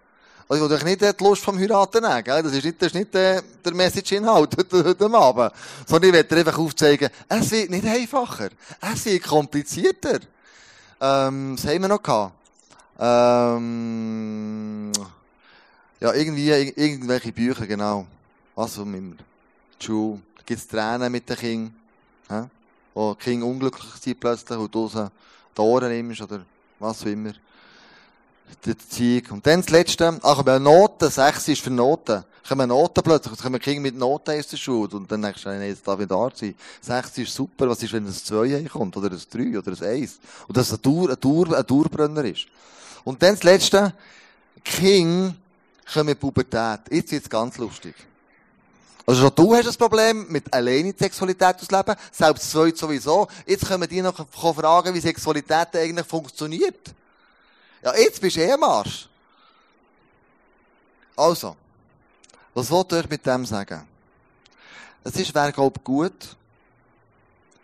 Also 0.48 0.66
ich 0.70 0.84
will 0.86 0.90
nicht 0.96 1.02
die 1.20 1.24
Lust 1.24 1.42
vom 1.44 1.58
Heiraten 1.58 2.04
nehmen? 2.04 2.24
Das 2.24 2.54
ist 2.54 2.64
nicht, 2.64 2.80
das 2.80 2.88
ist 2.90 2.94
nicht 2.96 3.16
äh, 3.16 3.42
der 3.64 3.74
Message-Inhalt 3.74 4.56
heute, 4.58 5.14
Abend. 5.14 5.52
Sondern 5.88 6.10
ich 6.10 6.14
werde 6.16 6.36
einfach 6.36 6.58
aufzeigen, 6.60 7.10
es 7.28 7.52
wird 7.52 7.72
nicht 7.72 7.86
einfacher. 7.86 8.50
Es 8.80 9.06
wird 9.06 9.24
komplizierter. 9.24 10.20
Ähm, 11.02 11.58
was 11.58 11.66
haben 11.66 11.82
wir 11.82 11.88
noch 11.88 12.02
gehabt? 12.04 12.34
Ähm, 13.00 14.92
ja, 16.00 16.14
irgendwie, 16.14 16.50
ir- 16.52 16.78
irgendwelche 16.78 17.32
Bücher, 17.32 17.66
genau. 17.66 18.06
Was 18.56 18.78
auch 18.78 18.84
immer. 18.84 19.16
Schule. 19.80 20.20
Da 20.38 20.44
gibt's 20.46 20.68
Tränen 20.68 21.12
mit 21.12 21.28
den 21.28 21.36
Kindern. 21.38 21.76
hä? 22.30 22.44
Wo 22.94 23.16
Kinder 23.16 23.46
unglücklich 23.48 23.92
sind 24.00 24.20
plötzlich 24.20 24.58
und 24.58 24.74
du 24.74 24.88
sie 24.88 25.10
die 25.58 25.62
nimmst 25.90 26.22
oder 26.22 26.46
was 26.80 27.02
auch 27.02 27.08
immer. 27.08 27.34
Die 28.66 28.70
Erziehung. 28.70 29.24
Und 29.32 29.48
dann 29.48 29.62
das 29.62 29.70
Letzte. 29.70 30.20
Ach, 30.22 30.40
aber 30.40 30.60
Noten. 30.60 31.10
Sechs 31.10 31.48
ist 31.48 31.62
für 31.62 31.70
Noten. 31.70 32.24
Kommen 32.48 32.70
Noten 32.70 33.04
plötzlich. 33.04 33.34
Es 33.34 33.42
kommen 33.42 33.60
Kinder 33.60 33.82
mit 33.82 33.96
Noten 33.96 34.38
aus 34.38 34.48
der 34.48 34.58
Schule. 34.58 34.96
Und 34.96 35.12
dann 35.12 35.22
denkst 35.22 35.44
du, 35.44 35.50
nein, 35.50 35.64
jetzt 35.64 35.88
darf 35.88 36.00
ich 36.00 36.08
da 36.08 36.30
sein. 36.34 36.56
Sechs 36.82 37.18
ist 37.18 37.34
super. 37.34 37.70
Was 37.70 37.82
ist, 37.84 37.94
wenn 37.94 38.06
ein 38.06 38.14
2 38.14 38.64
kommt? 38.72 38.98
Oder 38.98 39.12
ein 39.12 39.22
3 39.32 39.58
oder 39.58 39.72
ein 39.72 40.02
1? 40.02 40.20
Und 40.48 40.58
das 40.58 40.72
ein, 40.72 40.82
Dauer, 40.82 41.10
ein, 41.10 41.20
Dauer, 41.20 41.58
ein 41.58 41.66
Dauerbrenner 41.66 42.26
ist. 42.26 42.48
Und 43.04 43.22
dann 43.22 43.36
das 43.36 43.44
Letzte. 43.44 43.94
Kinder 44.64 45.36
kommen 45.92 46.10
in 46.10 46.18
Pubertät. 46.18 46.82
Jetzt 46.92 47.12
wird's 47.12 47.30
ganz 47.30 47.58
lustig. 47.58 47.96
Also 49.06 49.22
schon 49.22 49.36
du 49.36 49.56
hast 49.56 49.68
ein 49.68 49.76
Problem 49.76 50.26
mit 50.30 50.52
alleine 50.52 50.92
die 50.92 50.98
Sexualität 50.98 51.58
ausleben, 51.62 51.96
selbst 52.12 52.50
zwei 52.50 52.72
sowieso. 52.72 53.28
Jetzt 53.46 53.68
können 53.68 53.88
die 53.88 54.02
noch 54.02 54.26
fragen, 54.32 54.94
wie 54.96 55.00
Sexualität 55.00 55.76
eigentlich 55.76 56.08
funktioniert. 56.08 56.94
Ja, 57.86 57.96
jetzt 57.96 58.20
bist 58.20 58.36
du 58.36 58.42
eh 58.42 58.52
am. 58.52 58.64
Also, 61.16 61.56
was 62.56 62.72
wollte 62.72 63.00
ich 63.00 63.08
mit 63.08 63.24
dem 63.24 63.46
sagen? 63.46 63.88
Es 65.04 65.16
ist, 65.18 65.36
wäre, 65.36 65.52
glaub 65.52 65.84
gut, 65.84 66.36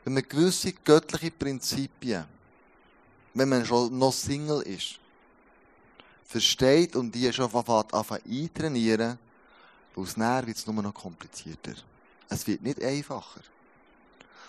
wenn 0.03 0.13
man 0.13 0.21
gewisse 0.29 0.73
göttliche 0.73 1.31
Prinzipien, 1.31 2.25
wenn 3.33 3.49
man 3.49 3.65
schon 3.65 3.97
noch 3.97 4.13
Single 4.13 4.61
ist, 4.61 4.99
versteht 6.23 6.95
und 6.95 7.15
die 7.15 7.33
schon 7.33 7.51
anfängt 7.51 8.21
eintrainieren, 8.29 9.17
aus 9.95 10.17
näher 10.17 10.45
wird 10.45 10.55
es 10.55 10.67
nur 10.67 10.83
noch 10.83 10.93
komplizierter. 10.93 11.73
Es 12.29 12.45
wird 12.45 12.61
nicht 12.61 12.79
einfacher. 12.83 13.41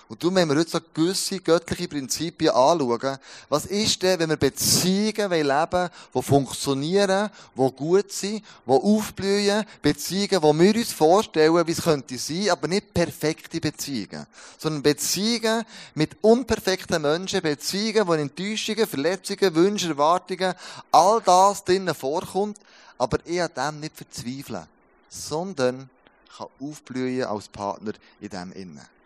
Und 0.08 0.22
darum, 0.22 0.36
wenn 0.36 0.48
wir 0.48 0.56
heute 0.56 0.70
so 0.70 0.78
gewisse 0.92 1.40
göttliche 1.40 1.88
Prinzipien 1.88 2.50
anschauen, 2.50 3.18
was 3.48 3.66
ist 3.66 4.02
denn, 4.02 4.18
wenn 4.18 4.28
wir 4.28 4.36
Beziehungen 4.36 5.30
leben 5.30 5.48
wollen, 5.48 5.90
die 6.14 6.22
funktionieren, 6.22 7.30
die 7.56 7.70
gut 7.76 8.12
sind, 8.12 8.44
die 8.66 8.70
aufblühen, 8.70 9.64
Beziehungen, 9.80 10.58
die 10.58 10.74
wir 10.74 10.80
uns 10.80 10.92
vorstellen, 10.92 11.66
wie 11.66 11.72
es 11.72 11.82
könnte 11.82 12.18
sein, 12.18 12.50
aber 12.50 12.68
nicht 12.68 12.92
perfekte 12.92 13.60
Beziehungen, 13.60 14.26
sondern 14.58 14.82
Beziehungen 14.82 15.64
mit 15.94 16.16
unperfekten 16.20 17.00
Menschen, 17.00 17.40
Beziehungen, 17.40 18.06
wo 18.06 18.14
Enttäuschungen, 18.14 18.86
Verletzungen, 18.86 19.54
Wünsche, 19.54 19.88
Erwartungen, 19.88 20.54
all 20.90 21.20
das 21.22 21.64
drinnen 21.64 21.94
vorkommt, 21.94 22.58
aber 22.98 23.18
ich 23.24 23.40
an 23.40 23.50
dem 23.56 23.80
nicht 23.80 23.96
verzweifeln, 23.96 24.66
sondern 25.08 25.88
kann 26.36 26.46
aufblühen 26.60 27.24
als 27.24 27.48
Partner 27.48 27.92
in 28.20 28.28
dem 28.28 28.52
Innen. 28.52 29.01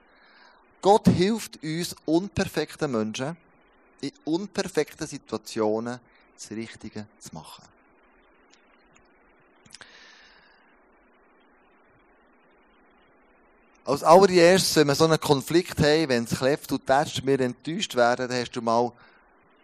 Gott 0.87 1.09
hilft 1.09 1.61
uns 1.64 1.96
unperfekten 2.05 2.92
Menschen, 2.92 3.37
in 4.03 4.12
unperfekten 4.25 5.05
Situationen 5.05 5.99
das 6.37 6.51
Richtige 6.53 7.09
zu 7.18 7.35
machen. 7.35 7.64
Als 13.85 14.05
allererstes, 14.05 14.77
wenn 14.77 14.87
wir 14.87 14.94
so 14.94 15.07
einen 15.07 15.18
Konflikt 15.18 15.77
haben, 15.81 16.09
wenn 16.09 16.22
es 16.22 16.38
kläfft 16.38 16.70
und 16.70 16.87
tätscht, 16.87 17.27
wir 17.27 17.40
enttäuscht 17.40 17.96
werden, 17.96 18.29
dann 18.29 18.40
hast 18.40 18.53
du 18.53 18.62
mal 18.62 18.92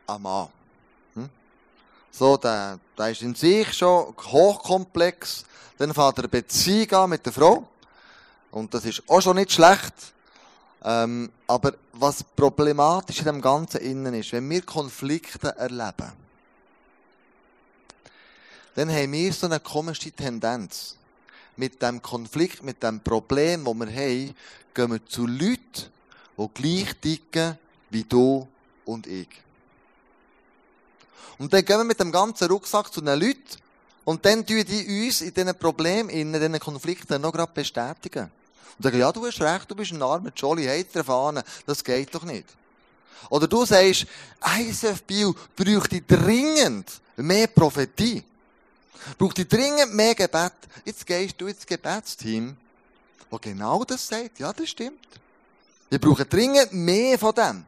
einen 0.08 0.22
Mann. 0.22 0.48
Hm? 1.14 1.30
So, 2.10 2.36
der, 2.36 2.80
der 2.98 3.10
ist 3.10 3.22
in 3.22 3.36
sich 3.36 3.72
schon 3.72 4.12
hochkomplex. 4.18 5.44
Dann 5.78 5.94
fährt 5.94 6.18
er 6.18 6.24
eine 6.24 6.28
Beziehung 6.28 6.90
an 6.90 7.10
mit 7.10 7.24
der 7.24 7.32
Frau. 7.32 7.68
Und 8.50 8.74
das 8.74 8.84
ist 8.84 9.04
auch 9.08 9.20
schon 9.20 9.36
nicht 9.36 9.52
schlecht. 9.52 10.12
Ähm, 10.84 11.30
aber 11.46 11.74
was 11.92 12.24
problematisch 12.24 13.20
in 13.20 13.26
dem 13.26 13.40
Ganzen 13.40 13.80
innen 13.80 14.14
ist, 14.14 14.32
wenn 14.32 14.48
wir 14.50 14.62
Konflikte 14.62 15.56
erleben, 15.56 16.12
dann 18.74 18.90
haben 18.90 19.12
wir 19.12 19.32
so 19.32 19.46
eine 19.46 19.60
komische 19.60 20.10
Tendenz. 20.10 20.96
Mit 21.56 21.82
dem 21.82 22.00
Konflikt, 22.00 22.62
mit 22.62 22.82
dem 22.82 23.00
Problem, 23.00 23.64
das 23.64 23.74
wir 23.74 23.86
haben, 23.86 24.34
gehen 24.74 24.90
wir 24.90 25.06
zu 25.06 25.26
Leuten, 25.26 25.90
die 26.38 26.48
gleich 26.54 26.94
ticken 27.00 27.58
wie 27.90 28.04
du 28.04 28.48
und 28.86 29.06
ich. 29.06 29.28
Und 31.38 31.52
dann 31.52 31.64
gehen 31.64 31.78
wir 31.78 31.84
mit 31.84 32.00
dem 32.00 32.10
ganzen 32.10 32.48
Rucksack 32.48 32.92
zu 32.92 33.02
den 33.02 33.20
Leuten 33.20 33.58
und 34.04 34.24
dann 34.24 34.46
tun 34.46 34.64
die 34.64 35.06
uns 35.06 35.20
in 35.20 35.34
diesen 35.34 35.58
Problemen, 35.58 36.08
in 36.08 36.32
diesen 36.32 36.58
Konflikten 36.58 37.20
noch 37.20 37.32
gerade 37.32 37.52
bestätigen. 37.52 38.30
Und 38.78 38.82
sagen, 38.82 38.98
ja, 38.98 39.12
du 39.12 39.26
hast 39.26 39.40
recht, 39.40 39.70
du 39.70 39.74
bist 39.74 39.92
ein 39.92 40.02
armer 40.02 40.32
Jolly, 40.34 40.66
heiter 40.66 41.00
erfahren, 41.00 41.42
das 41.66 41.82
geht 41.82 42.14
doch 42.14 42.24
nicht. 42.24 42.46
Oder 43.30 43.46
du 43.46 43.64
sagst, 43.64 44.06
ISF 44.58 45.02
Bio 45.02 45.34
bräuchte 45.54 46.00
dringend 46.02 47.00
mehr 47.16 47.46
Prophetie. 47.46 48.24
Braucht 49.18 49.52
dringend 49.52 49.94
mehr 49.94 50.14
Gebet. 50.14 50.52
Jetzt 50.84 51.06
gehst 51.06 51.40
du 51.40 51.46
ins 51.46 51.66
Gebetsteam, 51.66 52.56
wo 53.30 53.38
genau 53.38 53.84
das 53.84 54.06
sagt. 54.06 54.38
Ja, 54.38 54.52
das 54.52 54.68
stimmt. 54.68 55.06
Wir 55.90 55.98
brauchen 55.98 56.28
dringend 56.28 56.72
mehr 56.72 57.18
von 57.18 57.34
dem. 57.34 57.64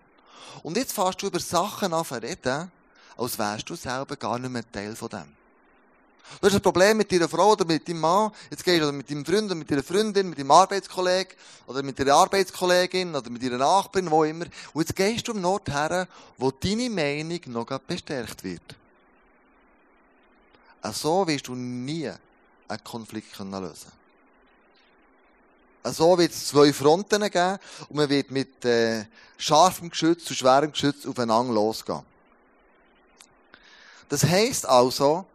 Und 0.62 0.76
jetzt 0.76 0.92
fährst 0.92 1.20
du 1.22 1.26
über 1.26 1.40
Sachen 1.40 1.92
an 1.92 2.02
reden, 2.02 2.70
als 3.16 3.38
wärst 3.38 3.68
du 3.68 3.74
selber 3.74 4.16
gar 4.16 4.38
nicht 4.38 4.50
mehr 4.50 4.70
Teil 4.70 4.96
von 4.96 5.08
dem. 5.08 5.43
Du 6.40 6.46
hast 6.46 6.54
ein 6.54 6.62
Problem 6.62 6.96
mit 6.96 7.12
deiner 7.12 7.28
Frau 7.28 7.52
oder 7.52 7.64
mit 7.64 7.86
deinem 7.88 8.00
Mann, 8.00 8.32
jetzt 8.50 8.64
gehst 8.64 8.82
du 8.82 8.92
mit 8.92 9.10
deinem 9.10 9.24
Freund 9.24 9.44
oder 9.44 9.54
mit 9.54 9.70
deiner 9.70 9.82
Freundin, 9.82 10.30
mit 10.30 10.38
deinem 10.38 10.50
Arbeitskollegen 10.50 11.34
oder 11.66 11.82
mit 11.82 11.98
deiner 11.98 12.14
Arbeitskollegin 12.14 13.14
oder 13.14 13.30
mit 13.30 13.42
deiner 13.42 13.58
Nachbarin, 13.58 14.10
wo 14.10 14.24
immer. 14.24 14.46
Und 14.72 14.82
jetzt 14.82 14.96
gehst 14.96 15.28
du 15.28 15.32
am 15.32 15.44
Ort 15.44 15.68
her, 15.68 16.08
wo 16.38 16.50
deine 16.50 16.90
Meinung 16.90 17.40
noch 17.46 17.66
bestärkt 17.80 18.42
wird. 18.42 18.62
so 20.92 21.26
wirst 21.26 21.48
du 21.48 21.54
nie 21.54 22.10
einen 22.68 22.84
Konflikt 22.84 23.34
können 23.34 23.62
lösen 23.62 23.92
So 25.84 26.18
wird 26.18 26.32
es 26.32 26.48
zwei 26.48 26.72
Fronten 26.72 27.22
geben 27.22 27.58
und 27.88 27.96
man 27.96 28.08
wird 28.08 28.30
mit 28.30 28.64
äh, 28.64 29.04
scharfem 29.36 29.90
Geschütz 29.90 30.28
und 30.30 30.36
schwerem 30.36 30.72
Geschütz 30.72 31.06
aufeinander 31.06 31.52
losgehen. 31.52 32.02
Das 34.08 34.24
heisst 34.24 34.66
also, 34.66 35.26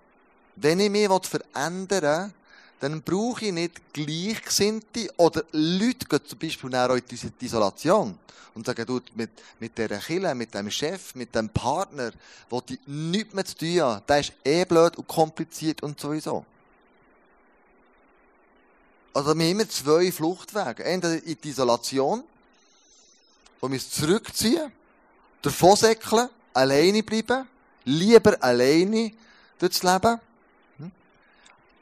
wenn 0.62 0.80
ich 0.80 0.89
mich 0.89 1.08
verändern 1.08 2.28
will, 2.28 2.34
dann 2.80 3.02
brauche 3.02 3.45
ich 3.45 3.52
nicht 3.52 3.93
Gleichgesinnte 3.93 5.10
oder 5.17 5.43
Leute, 5.52 6.06
gehen 6.08 6.26
zum 6.26 6.39
Beispiel 6.39 6.76
auch 6.76 6.95
in 6.95 7.04
die 7.10 7.45
Isolation 7.45 8.17
und 8.56 8.65
sagen, 8.65 8.86
du, 8.86 9.02
mit, 9.15 9.32
mit 9.60 9.78
dieser 9.78 9.98
Kille, 9.98 10.34
mit 10.34 10.54
dem 10.54 10.72
Chef, 10.72 11.15
mit 11.15 11.34
dem 11.36 11.50
Partner, 11.50 12.12
wo 12.50 12.62
die 12.62 12.80
nichts 12.86 13.34
mehr 13.34 13.45
zu 13.45 13.58
tun 13.58 13.82
haben, 13.82 14.04
der 14.08 14.19
ist 14.19 14.34
eh 14.43 14.65
blöd 14.65 14.98
und 14.98 15.08
kompliziert 15.08 15.84
und 15.84 16.00
sowieso. 16.00 16.45
Also 19.13 19.36
wir 19.36 19.45
haben 19.45 19.52
immer 19.52 19.67
zwei 19.67 20.12
Fluchtwege. 20.12 20.84
Entweder 20.84 21.24
in 21.24 21.38
die 21.41 21.50
Isolation, 21.50 22.24
wo 23.60 23.67
wir 23.67 23.74
uns 23.74 23.89
zurückziehen, 23.89 24.72
davonsäckeln, 25.41 26.30
alleine 26.54 27.04
bleiben, 27.04 27.48
lieber 27.86 28.41
alleine 28.41 29.12
durchs 29.58 29.84
Leben. 29.84 30.19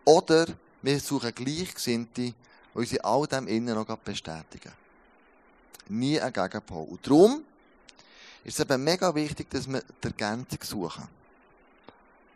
Oder 0.08 0.46
wir 0.84 1.02
suchen 1.02 1.36
Gleichgesinnte, 1.36 2.22
die 2.22 2.34
uns 2.72 2.93
in 2.93 3.02
all 3.02 3.28
dem 3.28 3.46
innen 3.46 3.76
noch 3.76 3.98
bestätigen. 3.98 4.72
Nie 5.89 6.17
ein 6.22 6.32
Gegenpol. 6.32 6.88
Und 6.88 7.06
darum 7.06 7.43
ist 8.46 8.58
es 8.58 8.63
eben 8.63 8.82
mega 8.86 9.13
wichtig, 9.13 9.50
dass 9.50 9.67
wir 9.67 9.82
die 9.82 10.08
Ergänzung 10.08 10.60
suchen. 10.63 11.10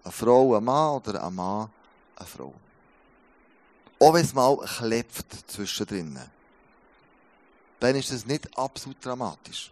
Eine 0.04 0.12
Frau, 0.12 0.58
ein 0.58 0.66
Mann 0.66 0.96
oder 0.98 1.24
ein 1.24 1.34
Mann, 1.34 1.70
eine 2.18 2.28
Frau. 2.28 2.54
Auch 4.00 4.14
wenn 4.14 4.26
es 4.26 4.34
mal 4.34 4.58
klebt 4.58 5.24
zwischendrin. 5.48 6.20
Dann 7.80 7.96
ist 7.96 8.12
das 8.12 8.26
nicht 8.26 8.50
absolut 8.58 8.98
dramatisch. 9.00 9.72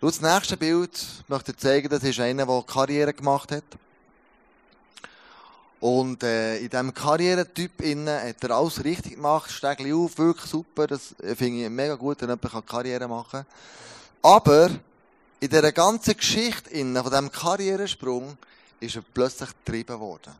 Das 0.00 0.22
nächste 0.22 0.56
Bild 0.56 1.06
möchte 1.28 1.50
ich 1.50 1.58
zeigen, 1.58 1.90
das 1.90 2.02
ist 2.02 2.18
einer, 2.18 2.46
der 2.46 2.62
Karriere 2.62 3.12
gemacht 3.12 3.52
hat. 3.52 3.64
Und 5.80 6.22
äh, 6.22 6.58
in 6.58 6.68
diesem 6.68 6.92
Karrieretyp 6.92 7.80
innen 7.80 8.20
hat 8.22 8.44
er 8.44 8.50
alles 8.50 8.84
richtig 8.84 9.14
gemacht, 9.14 9.50
Stegli 9.50 9.94
auf, 9.94 10.18
wirklich 10.18 10.50
super, 10.50 10.86
das 10.86 11.14
finde 11.36 11.64
ich 11.64 11.70
mega 11.70 11.94
gut, 11.94 12.20
wenn 12.20 12.28
jemand 12.28 12.66
Karriere 12.66 13.08
machen 13.08 13.30
kann. 13.30 13.46
Aber 14.20 14.70
in 15.40 15.48
dieser 15.48 15.72
ganzen 15.72 16.14
Geschichte 16.14 16.68
innen, 16.68 17.02
von 17.02 17.10
diesem 17.10 17.32
Karrieresprung, 17.32 18.36
ist 18.78 18.96
er 18.96 19.02
plötzlich 19.14 19.48
getrieben 19.64 19.98
worden. 19.98 20.32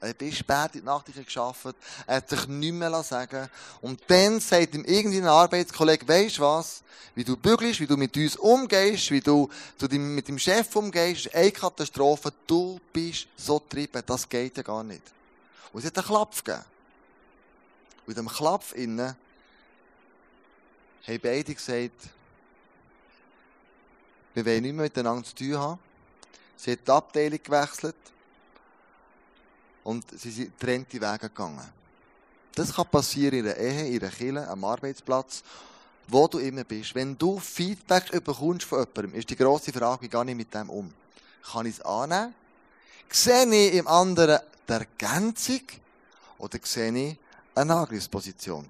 Er 0.00 0.10
hat 0.10 0.18
bis 0.18 0.36
spät 0.36 0.74
in 0.74 0.80
die 0.80 0.86
Nacht 0.86 1.06
geschafft, 1.06 1.74
er 2.06 2.16
hat 2.16 2.28
sich 2.28 2.46
nichts 2.46 2.76
mehr 2.76 3.02
sagen 3.02 3.48
Und 3.80 4.02
dann 4.08 4.40
sagt 4.40 4.74
ihm 4.74 4.84
irgendein 4.84 5.26
Arbeitskollege, 5.26 6.06
weisst 6.06 6.38
was, 6.38 6.82
wie 7.14 7.24
du 7.24 7.36
bügelst, 7.36 7.80
wie 7.80 7.86
du 7.86 7.96
mit 7.96 8.14
uns 8.16 8.36
umgehst, 8.36 9.10
wie 9.10 9.20
du 9.20 9.48
mit 9.90 10.28
dem 10.28 10.38
Chef 10.38 10.76
umgehst, 10.76 11.26
ist 11.26 11.34
eine 11.34 11.50
Katastrophe, 11.50 12.32
du 12.46 12.78
bist 12.92 13.26
so 13.36 13.58
getrieben, 13.58 14.02
das 14.04 14.28
geht 14.28 14.56
ja 14.58 14.62
gar 14.62 14.84
nicht. 14.84 15.02
Und 15.72 15.80
es 15.80 15.86
hat 15.86 15.96
einen 15.96 16.06
Klapf 16.06 16.44
gegeben. 16.44 16.64
Und 18.06 18.16
in 18.16 18.24
diesem 18.24 18.36
Klapf 18.36 18.74
innen 18.74 19.16
haben 21.06 21.20
beide 21.22 21.54
gesagt, 21.54 22.10
wir 24.34 24.44
wollen 24.44 24.62
nicht 24.62 24.74
mehr 24.74 24.84
miteinander 24.84 25.24
zu 25.24 25.34
tun 25.34 25.56
haben. 25.56 25.80
Sie 26.56 26.72
hat 26.72 26.80
die 26.86 26.90
Abteilung 26.90 27.42
gewechselt 27.42 27.96
und 29.86 30.04
sie 30.18 30.32
sind 30.32 30.58
getrennte 30.58 31.00
Wege 31.00 31.28
gegangen. 31.28 31.64
Das 32.56 32.74
kann 32.74 32.88
passieren 32.88 33.38
in 33.38 33.46
einer 33.46 33.56
Ehe, 33.56 33.86
in 33.86 34.02
einer 34.02 34.10
Kirche, 34.10 34.48
am 34.48 34.64
Arbeitsplatz, 34.64 35.44
wo 36.08 36.26
du 36.26 36.38
immer 36.38 36.64
bist. 36.64 36.94
Wenn 36.96 37.16
du 37.16 37.38
Feedback 37.38 38.10
bekommst 38.10 38.66
von 38.66 38.80
jemandem, 38.80 39.14
ist 39.14 39.30
die 39.30 39.36
grosse 39.36 39.72
Frage, 39.72 40.02
wie 40.02 40.08
gehe 40.08 40.24
ich 40.24 40.34
mit 40.34 40.52
dem 40.52 40.70
um? 40.70 40.92
Kann 41.52 41.66
ich 41.66 41.76
es 41.76 41.80
annehmen? 41.82 42.34
Sehe 43.08 43.46
ich 43.46 43.74
im 43.74 43.86
anderen 43.86 44.40
die 44.68 44.72
Ergänzung 44.72 45.62
oder 46.38 46.58
sehe 46.64 47.10
ich 47.10 47.16
eine 47.54 47.74
Angriffsposition? 47.74 48.68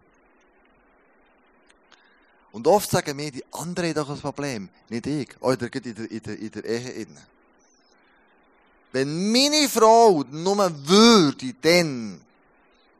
Und 2.52 2.66
oft 2.66 2.90
sagen 2.90 3.16
wir, 3.16 3.31
die 3.31 3.44
anderen 3.52 3.88
haben 3.88 3.94
doch 3.94 4.11
ein 4.11 4.20
Problem, 4.20 4.68
nicht 4.90 5.07
ich. 5.07 5.29
Oder 5.40 5.74
in 5.74 5.94
der, 5.94 6.11
in 6.11 6.22
der, 6.22 6.38
in 6.38 6.50
der 6.50 6.64
Ehe 6.64 6.90
innen. 6.90 7.36
Wenn 8.97 9.31
meine 9.31 9.69
Frau 9.69 10.25
nur 10.31 10.89
würde, 10.89 11.53
dann, 11.61 12.19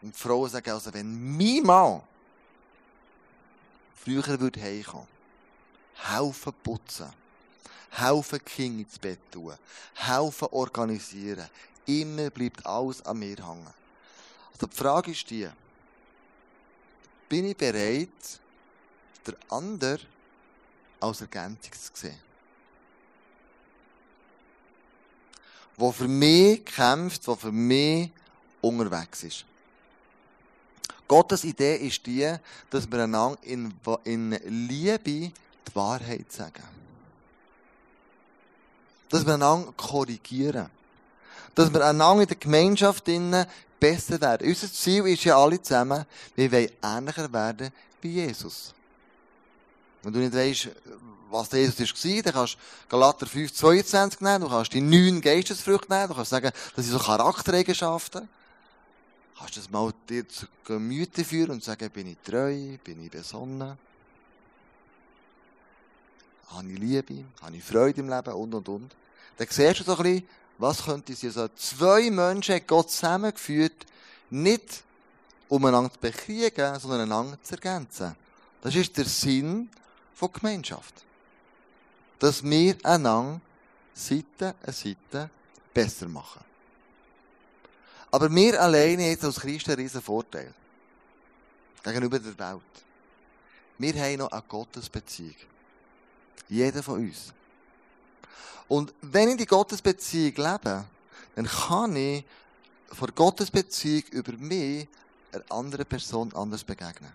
und 0.03 0.15
die 0.15 0.19
Frauen 0.19 0.51
sagen 0.51 0.71
also, 0.71 0.93
wenn 0.93 1.39
mein 1.39 1.63
Mann 1.63 2.03
früher 4.05 4.39
würde 4.39 4.61
heimkommen, 4.61 5.09
helfen 5.95 6.53
putzen, 6.63 7.11
helfen 7.93 8.45
Kinder 8.45 8.83
ins 8.83 8.99
Bett 8.99 9.21
tun, 9.31 9.55
helfen 9.95 10.49
organisieren, 10.51 11.49
immer 11.87 12.29
bleibt 12.29 12.67
alles 12.67 13.01
an 13.07 13.19
mir 13.19 13.37
hängen. 13.39 13.73
Also 14.53 14.67
die 14.67 14.77
Frage 14.77 15.13
ist 15.13 15.31
die, 15.31 15.49
bin 17.27 17.47
ich 17.47 17.57
bereit, 17.57 18.41
der 19.27 19.35
andere 19.49 20.01
als 21.01 21.23
Ergänzung 21.23 21.73
zu 21.73 21.91
sehen? 21.95 22.26
Der 25.79 25.93
für 25.93 26.09
mich 26.09 26.65
kämpft, 26.65 27.27
der 27.27 27.37
für 27.37 27.53
mich 27.53 28.11
unterwegs 28.61 29.25
ist. 29.25 29.45
Gottes 31.09 31.45
Idee 31.45 31.77
ist 31.77 32.05
die, 32.07 32.35
dass 32.71 32.91
wir 32.91 33.05
einander 33.05 33.39
in, 33.43 34.31
Liebe 34.47 34.99
die 34.99 35.33
Wahrheit 35.75 36.33
sagen. 36.33 36.65
Dass 39.09 39.25
wir 39.25 39.35
einander 39.35 39.73
korrigieren. 39.77 40.69
Dass 41.55 41.73
wir 41.73 41.87
einander 41.87 42.23
in 42.23 42.29
der 42.29 42.37
Gemeinschaft 42.37 43.09
besser 43.79 44.21
werden. 44.21 44.49
Unser 44.49 44.73
Ziel 44.73 45.07
ist 45.07 45.25
ja 45.25 45.39
alle 45.39 45.61
zusammen, 45.63 46.05
wir 46.35 46.51
wollen 46.51 46.71
ähnlicher 46.83 47.33
werden 47.33 47.71
wie 48.01 48.15
Jesus. 48.15 48.75
Wenn 50.07 50.13
du 50.13 50.21
nicht 50.21 50.35
weißt, 50.35 50.69
was 51.31 51.51
Jesus 51.51 51.81
war, 51.81 52.23
dann 52.23 52.33
kannst 52.33 52.55
du 52.55 52.59
Galater 52.89 53.27
5, 53.27 53.53
22 53.53 54.21
nehmen, 54.21 54.43
du 54.43 54.49
kannst 54.49 54.73
die 54.73 54.81
neun 54.81 55.21
Geistesfrüchte 55.21 55.93
nehmen, 55.93 56.07
du 56.07 56.15
kannst 56.15 56.31
sagen, 56.31 56.53
das 56.77 56.85
sind 56.85 56.97
so 56.97 57.05
Charaktereigenschaften. 57.05 58.29
Du 59.35 59.41
kannst 59.41 59.57
das 59.57 59.69
mal 59.69 59.93
dir 60.09 60.29
zu 60.29 60.47
Gemüte 60.65 61.25
führen 61.25 61.51
und 61.51 61.65
sagen, 61.65 61.91
bin 61.91 62.07
ich 62.07 62.19
treu, 62.25 62.79
bin 62.85 63.05
ich 63.05 63.11
besonnen, 63.11 63.77
habe 66.51 66.69
ich 66.69 66.79
Liebe, 66.79 67.25
habe 67.43 67.57
ich 67.57 67.65
Freude 67.65 68.01
im 68.01 68.09
Leben 68.09 68.33
und, 68.33 68.55
und, 68.55 68.69
und. 68.69 68.95
Dann 69.39 69.49
siehst 69.51 69.81
du 69.81 69.83
so 69.83 69.97
ein 69.97 70.03
bisschen, 70.05 70.29
was 70.59 70.85
könnte 70.85 71.17
sein. 71.17 71.31
Also 71.31 71.49
zwei 71.57 72.13
Menschen 72.13 72.55
hat 72.55 72.69
Gott 72.69 72.93
zusammengeführt, 72.93 73.87
nicht 74.31 74.85
um 75.49 75.65
einander 75.65 75.93
zu 75.93 75.99
bekriegen, 75.99 76.79
sondern 76.79 77.01
einander 77.01 77.43
zu 77.43 77.55
ergänzen. 77.55 78.15
Das 78.63 78.73
ist 78.73 78.97
der 78.97 79.07
Sinn 79.07 79.69
von 80.17 80.33
Gemeinschaft 80.33 81.07
dass 82.19 82.43
wir 82.43 82.77
einander 82.83 83.41
Seite 83.95 84.55
an 84.65 84.73
Seite 84.73 85.31
besser 85.73 86.09
machen. 86.09 86.45
Aber 88.11 88.35
wir 88.35 88.61
alleine 88.61 89.09
jetzt 89.09 89.25
als 89.25 89.41
Christen 89.41 89.73
einen 89.73 89.81
riesen 89.81 90.03
Vorteil. 90.03 90.53
Gegenüber 91.83 92.19
der 92.19 92.39
Welt. 92.39 92.63
Wir 93.79 93.95
haben 93.95 94.19
noch 94.19 94.31
eine 94.31 94.43
Gottesbeziehung. 94.43 95.37
Jeder 96.49 96.83
von 96.83 97.01
uns. 97.01 97.33
Und 98.69 98.93
wenn 99.03 99.31
ich 99.31 99.37
die 99.37 99.47
Gottesbeziehung 99.47 100.35
lebe, 100.37 100.85
dann 101.35 101.47
kann 101.47 101.95
ich 101.95 102.25
vor 102.93 103.09
Gottesbeziehung 103.09 104.05
über 104.11 104.33
mich 104.33 104.89
einer 105.33 105.45
anderen 105.51 105.87
Person 105.87 106.33
anders 106.35 106.65
begegnen. 106.65 107.13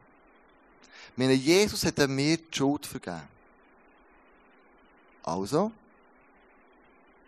Meine 1.15 1.33
Jesus 1.33 1.85
hat 1.85 1.97
mir 2.07 2.37
die 2.37 2.45
Schuld 2.51 2.85
vergeben. 2.85 3.27
Also 5.23 5.71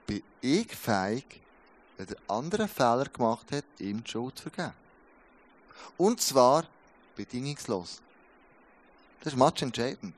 bin 0.07 0.23
ich 0.41 0.75
fähig, 0.75 1.25
wenn 1.97 2.07
der 2.07 2.17
andere 2.27 2.67
Fehler 2.67 3.05
gemacht 3.05 3.51
hat, 3.51 3.65
ihm 3.79 4.03
die 4.03 4.09
Schuld 4.09 4.37
zu 4.37 4.49
vergeben. 4.49 4.73
Und 5.97 6.21
zwar 6.21 6.65
bedingungslos. 7.15 8.01
Das 9.21 9.33
ist 9.33 9.39
match 9.39 9.61
entscheidend. 9.61 10.15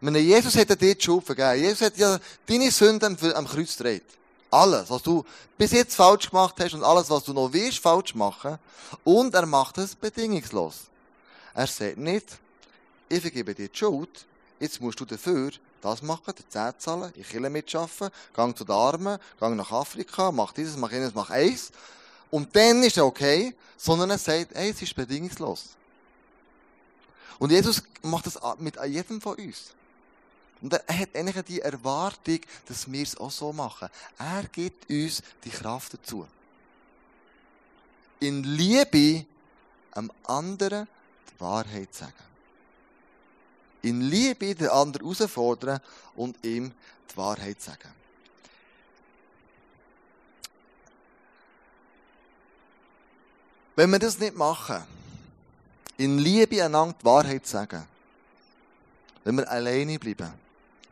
Meine, 0.00 0.18
Jesus 0.18 0.56
hat 0.56 0.68
dir 0.68 0.76
die 0.76 1.00
Schuld 1.00 1.24
vergeben. 1.24 1.62
Jesus 1.62 1.80
hat 1.82 1.96
ja 1.96 2.18
deine 2.46 2.70
Sünden 2.70 3.16
am 3.34 3.46
Kreuz 3.46 3.76
gedreht. 3.76 4.04
Alles, 4.50 4.90
was 4.90 5.02
du 5.02 5.24
bis 5.56 5.72
jetzt 5.72 5.94
falsch 5.94 6.28
gemacht 6.28 6.56
hast 6.58 6.74
und 6.74 6.82
alles, 6.82 7.08
was 7.08 7.24
du 7.24 7.32
noch 7.32 7.52
willst, 7.52 7.78
falsch 7.78 8.14
machen. 8.14 8.58
Und 9.04 9.32
er 9.34 9.46
macht 9.46 9.78
es 9.78 9.94
bedingungslos. 9.94 10.82
Er 11.54 11.66
sagt 11.66 11.98
nicht, 11.98 12.26
ich 13.12 13.20
vergebe 13.20 13.54
dir 13.54 13.68
die 13.68 13.76
Schuld, 13.76 14.26
jetzt 14.58 14.80
musst 14.80 14.98
du 14.98 15.04
dafür 15.04 15.50
das 15.82 16.00
machen, 16.00 16.32
die 16.38 16.48
Zehn 16.48 16.72
zahlen, 16.78 17.12
in 17.14 17.24
Kirche 17.24 17.50
mitschaffen, 17.50 18.08
gang 18.32 18.56
zu 18.56 18.64
den 18.64 18.74
Armen, 18.74 19.18
gang 19.38 19.56
nach 19.56 19.70
Afrika, 19.70 20.32
mach 20.32 20.52
dieses, 20.52 20.76
mach 20.76 20.90
jenes, 20.92 21.14
mach 21.14 21.28
eins. 21.30 21.72
Und 22.30 22.54
dann 22.56 22.82
ist 22.82 22.96
es 22.96 23.02
okay, 23.02 23.54
sondern 23.76 24.10
er 24.10 24.18
sagt, 24.18 24.54
hey, 24.54 24.70
es 24.70 24.80
ist 24.80 24.94
bedingungslos. 24.94 25.76
Und 27.38 27.50
Jesus 27.50 27.82
macht 28.02 28.26
das 28.26 28.38
mit 28.58 28.76
jedem 28.86 29.20
von 29.20 29.36
uns. 29.36 29.74
Und 30.62 30.72
er 30.72 30.98
hat 30.98 31.14
eigentlich 31.14 31.44
die 31.44 31.60
Erwartung, 31.60 32.38
dass 32.66 32.90
wir 32.90 33.02
es 33.02 33.16
auch 33.16 33.32
so 33.32 33.52
machen. 33.52 33.88
Er 34.18 34.44
gibt 34.44 34.88
uns 34.88 35.22
die 35.44 35.50
Kraft 35.50 35.94
dazu. 35.94 36.26
In 38.20 38.44
Liebe 38.44 39.26
am 39.90 40.10
anderen 40.24 40.86
die 41.28 41.40
Wahrheit 41.40 41.92
sagen. 41.92 42.31
In 43.82 44.00
Liebe 44.00 44.54
den 44.54 44.68
anderen 44.68 45.06
herausfordern 45.06 45.80
und 46.14 46.44
ihm 46.44 46.72
die 47.10 47.16
Wahrheit 47.16 47.60
sagen. 47.60 47.90
Wenn 53.74 53.90
wir 53.90 53.98
das 53.98 54.18
nicht 54.18 54.36
machen, 54.36 54.82
in 55.96 56.18
Liebe 56.18 56.62
einander 56.62 56.94
die 57.00 57.04
Wahrheit 57.04 57.46
sagen, 57.46 57.86
wenn 59.24 59.36
wir 59.36 59.50
alleine 59.50 59.98
bleiben, 59.98 60.32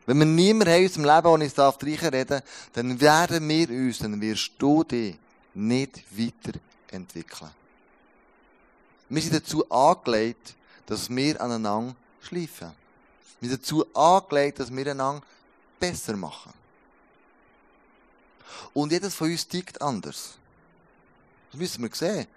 wenn 0.05 0.17
wir 0.17 0.25
niemanden 0.25 0.73
haben 0.73 0.81
in 0.81 0.87
unserem 0.87 1.05
Leben, 1.05 1.23
der 1.23 1.31
uns 1.31 1.53
darf 1.53 1.83
reden 1.83 2.41
dann 2.73 2.99
werden 2.99 3.47
wir 3.47 3.69
uns, 3.69 3.99
dann 3.99 4.19
wirst 4.19 4.51
du 4.57 4.83
dich 4.83 5.15
nicht 5.53 6.03
weiterentwickeln. 6.11 7.51
Wir 9.09 9.21
sind 9.21 9.35
dazu 9.35 9.69
angelegt, 9.69 10.55
dass 10.85 11.09
wir 11.09 11.39
aneinander 11.39 11.95
schleifen. 12.21 12.71
Wir 13.41 13.49
sind 13.49 13.63
dazu 13.63 13.85
angelegt, 13.93 14.59
dass 14.59 14.73
wir 14.73 14.87
einander 14.91 15.21
besser 15.79 16.15
machen. 16.15 16.53
Und 18.73 18.91
jedes 18.93 19.13
von 19.13 19.29
uns 19.29 19.47
tickt 19.47 19.81
anders. 19.81 20.35
Das 21.51 21.59
müssen 21.59 21.83
wir 21.83 21.93
sehen 21.93 22.27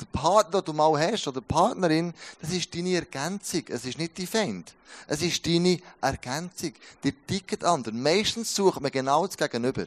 der 0.00 0.06
Partner, 0.06 0.60
den 0.60 0.66
du 0.66 0.72
mal 0.72 0.98
hast, 0.98 1.26
oder 1.28 1.40
die 1.40 1.46
Partnerin, 1.46 2.12
das 2.40 2.50
ist 2.50 2.74
deine 2.74 2.94
Ergänzung. 2.94 3.62
Es 3.68 3.84
ist 3.84 3.98
nicht 3.98 4.18
dein 4.18 4.26
Feind. 4.26 4.74
Es 5.06 5.22
ist 5.22 5.46
deine 5.46 5.78
Ergänzung. 6.00 6.72
Die 7.02 7.12
ticken 7.12 7.62
anders. 7.64 7.94
Meistens 7.94 8.54
sucht 8.54 8.80
man 8.80 8.90
genau 8.90 9.26
das 9.26 9.36
Gegenüber. 9.36 9.86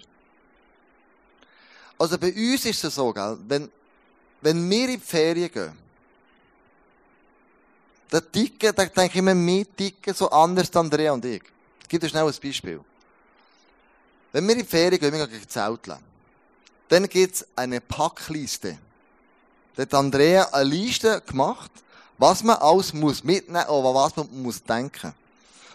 Also 1.98 2.18
bei 2.18 2.34
uns 2.34 2.66
ist 2.66 2.84
es 2.84 2.96
so, 2.96 3.12
gell, 3.12 3.38
wenn, 3.48 3.72
wenn 4.42 4.70
wir 4.70 4.90
in 4.90 5.00
die 5.00 5.06
Ferien 5.06 5.52
gehen, 5.52 5.87
dann 8.10 8.32
ticken, 8.32 8.74
dann 8.76 8.90
denke 8.96 9.06
ich 9.06 9.16
immer, 9.16 9.36
wir 9.36 9.76
ticken 9.76 10.14
so 10.14 10.30
anders 10.30 10.68
als 10.68 10.76
Andrea 10.76 11.12
und 11.12 11.26
ich. 11.26 11.44
Ich 11.82 11.88
gebe 11.90 12.06
dir 12.06 12.10
schnell 12.10 12.26
ein 12.26 12.34
Beispiel. 12.42 12.80
Wenn 14.32 14.46
wir 14.46 14.54
in 14.54 14.60
die 14.60 14.66
Ferien 14.66 15.00
gehen, 15.00 15.14
wir 15.14 15.28
gehen 15.28 15.48
zelteln, 15.48 15.98
dann 16.90 17.08
gibt 17.10 17.36
es 17.36 17.48
eine 17.56 17.82
Packliste. 17.82 18.78
Da 19.76 19.84
hat 19.84 19.94
Andrea 19.94 20.50
eine 20.52 20.70
Liste 20.70 21.22
gemacht, 21.22 21.72
was 22.18 22.44
man 22.44 22.58
alles 22.58 22.94
muss 22.94 23.24
mitnehmen 23.24 23.68
oder 23.68 23.94
was 23.94 24.16
man 24.16 24.42
muss 24.42 24.64
denken. 24.64 25.14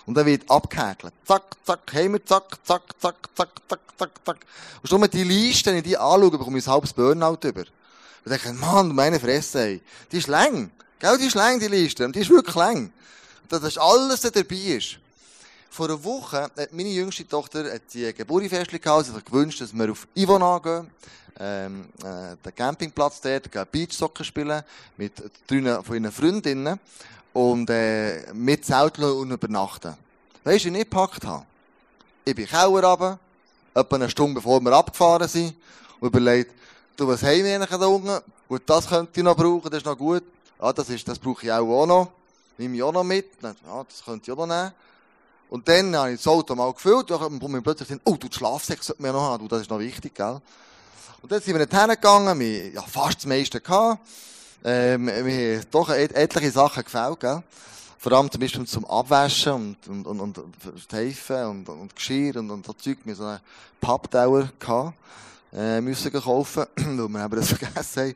Und 0.06 0.14
dann 0.14 0.26
wird 0.26 0.50
abgehäkelt. 0.50 1.12
Zack, 1.24 1.56
zack, 1.64 1.80
wir, 1.92 2.26
zack, 2.26 2.58
zack, 2.64 2.82
zack, 3.00 3.14
zack, 3.36 3.50
zack, 3.68 3.80
zack, 3.96 4.10
zack. 4.24 4.46
Und 4.82 4.88
schon 4.88 5.00
mal 5.00 5.06
die 5.06 5.22
Liste, 5.22 5.70
wenn 5.70 5.78
ich 5.78 5.84
die 5.84 5.96
anschaue, 5.96 6.30
bekomme 6.32 6.58
ich 6.58 6.66
ein 6.66 6.72
halbes 6.72 6.92
Burnout 6.92 7.38
über. 7.44 7.64
Und 8.24 8.30
denke, 8.30 8.52
Mann, 8.54 8.94
meine 8.94 9.20
Fresse, 9.20 9.60
ey. 9.60 9.82
Die 10.10 10.18
ist 10.18 10.26
lang. 10.26 10.70
Gell, 11.02 11.18
die 11.18 11.26
ist 11.26 11.34
lang, 11.34 11.58
die 11.58 11.66
Liste. 11.66 12.08
Die 12.12 12.20
ist 12.20 12.30
wirklich 12.30 12.54
lang. 12.54 12.92
Das 13.48 13.76
alles 13.76 14.20
da 14.20 14.30
dabei 14.30 14.54
ist. 14.54 14.98
Vor 15.68 15.86
einer 15.86 16.04
Woche 16.04 16.42
hat 16.42 16.72
meine 16.72 16.90
jüngste 16.90 17.26
Tochter 17.26 17.76
die 17.92 18.14
Geburtstagsfest 18.14 18.80
gehabt. 18.80 19.06
Sie 19.06 19.12
hat 19.12 19.26
gewünscht, 19.26 19.60
dass 19.60 19.74
wir 19.74 19.90
auf 19.90 20.06
Ivona 20.14 20.58
gehen 20.58 20.88
ähm, 21.40 21.86
äh, 22.04 22.36
den 22.44 22.54
Campingplatz 22.54 23.20
dort, 23.20 23.50
gehen 23.50 23.66
Beachsoccer 23.72 24.22
spielen 24.22 24.62
mit 24.96 25.14
drei 25.48 25.82
von 25.82 25.96
ihren 25.96 26.12
Freundinnen 26.12 26.78
und 27.32 27.68
äh, 27.68 28.32
mit 28.32 28.64
Zelteln 28.64 29.12
und 29.12 29.32
übernachten. 29.32 29.96
Weißt 30.44 30.44
du, 30.44 30.50
was 30.50 30.64
ich 30.66 30.70
nicht 30.70 30.90
gepackt 30.90 31.26
habe? 31.26 31.44
Ich 32.24 32.36
bin 32.36 32.46
Keller 32.46 32.84
runter, 32.84 33.18
etwa 33.74 33.96
eine 33.96 34.08
Stunde 34.08 34.36
bevor 34.36 34.60
wir 34.60 34.72
abgefahren 34.72 35.26
sind 35.26 35.56
und 35.98 36.10
überlegt, 36.10 36.54
du, 36.96 37.08
was 37.08 37.24
haben 37.24 37.42
wir 37.42 37.56
eigentlich 37.56 37.70
da 37.80 37.86
unten? 37.86 38.20
Gut, 38.46 38.62
das 38.66 38.86
könnte 38.86 39.18
ich 39.18 39.24
noch 39.24 39.36
brauchen, 39.36 39.68
das 39.68 39.78
ist 39.78 39.86
noch 39.86 39.98
gut. 39.98 40.22
Ja, 40.62 40.72
das, 40.72 40.88
ist, 40.90 41.08
das 41.08 41.18
brauche 41.18 41.44
ich 41.44 41.50
auch, 41.50 41.86
noch. 41.86 42.12
Nehme 42.56 42.76
ich 42.76 42.82
auch 42.84 42.92
noch 42.92 43.02
mit. 43.02 43.26
Ja, 43.42 43.52
das 43.82 44.04
könnte 44.04 44.30
ich 44.30 44.32
auch 44.32 44.46
noch 44.46 44.54
nehmen. 44.54 44.70
Und 45.50 45.66
dann 45.66 45.96
habe 45.96 46.12
ich 46.12 46.18
das 46.18 46.28
Auto 46.28 46.54
mal 46.54 46.72
gefüllt 46.72 47.10
und 47.10 47.48
mir 47.48 47.60
plötzlich 47.60 47.88
gesagt, 47.88 48.02
oh, 48.04 48.14
du, 48.14 48.28
die 48.28 48.36
Schlafsäcke 48.36 48.84
sollten 48.84 49.02
wir 49.02 49.12
noch 49.12 49.22
haben, 49.22 49.42
du, 49.42 49.48
das 49.48 49.62
ist 49.62 49.70
noch 49.70 49.80
wichtig, 49.80 50.14
gell? 50.14 50.40
Und 51.20 51.32
dann 51.32 51.42
sind 51.42 51.54
wir 51.54 51.66
nicht 51.66 51.76
hingegangen, 51.76 52.38
wir 52.38 52.70
ja, 52.70 52.82
fast 52.82 53.18
das 53.18 53.26
meiste 53.26 53.60
gehabt. 53.60 53.98
Ähm, 54.64 55.08
wir 55.08 55.58
haben 55.58 55.66
doch 55.72 55.90
et 55.90 56.12
etliche 56.12 56.52
Sachen 56.52 56.84
gefällt, 56.84 57.18
gell? 57.18 57.42
Vor 57.98 58.12
allem 58.12 58.30
zum 58.30 58.40
Beispiel 58.40 58.64
zum 58.64 58.84
Abwaschen 58.84 59.76
und, 59.88 60.06
und, 60.06 60.20
und, 60.20 60.38
und, 60.38 60.92
Heifen 60.92 61.44
und, 61.44 61.68
und 61.68 61.96
Geschirr 61.96 62.36
und, 62.36 62.52
und 62.52 62.64
so 62.64 62.72
Zeug. 62.72 62.98
Wir 63.02 63.16
so 63.16 63.24
einen 63.24 63.40
Pappdauer 63.80 64.48
gehabt, 64.60 64.94
äh, 65.52 65.80
müssen 65.80 66.12
kaufen, 66.12 66.66
weil 66.76 67.08
wir 67.08 67.24
eben 67.24 67.36
das 67.36 67.48
vergessen 67.48 68.00
haben. 68.00 68.14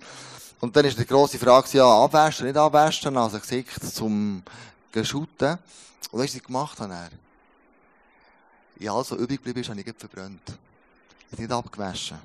Und 0.60 0.74
dann 0.74 0.84
ist 0.84 0.98
die 0.98 1.06
grosse 1.06 1.38
Frage, 1.38 1.68
ja, 1.72 1.86
abwaschen, 1.86 2.46
nicht 2.46 2.56
abwaschen, 2.56 3.16
also 3.16 3.38
Gesicht 3.38 3.94
zum 3.94 4.42
Geschuten. 4.90 5.58
Und 6.10 6.20
was 6.20 6.34
ich 6.34 6.42
gemacht 6.42 6.80
habe, 6.80 6.94
er? 6.94 7.10
Ja, 8.78 8.94
also 8.94 9.16
übrig 9.16 9.38
geblieben 9.38 9.60
ist, 9.60 9.68
habe 9.68 9.80
ich 9.80 9.94
verbrannt. 9.96 10.42
Ich 11.26 11.32
habe 11.32 11.42
nicht 11.42 11.52
abgewaschen. 11.52 12.18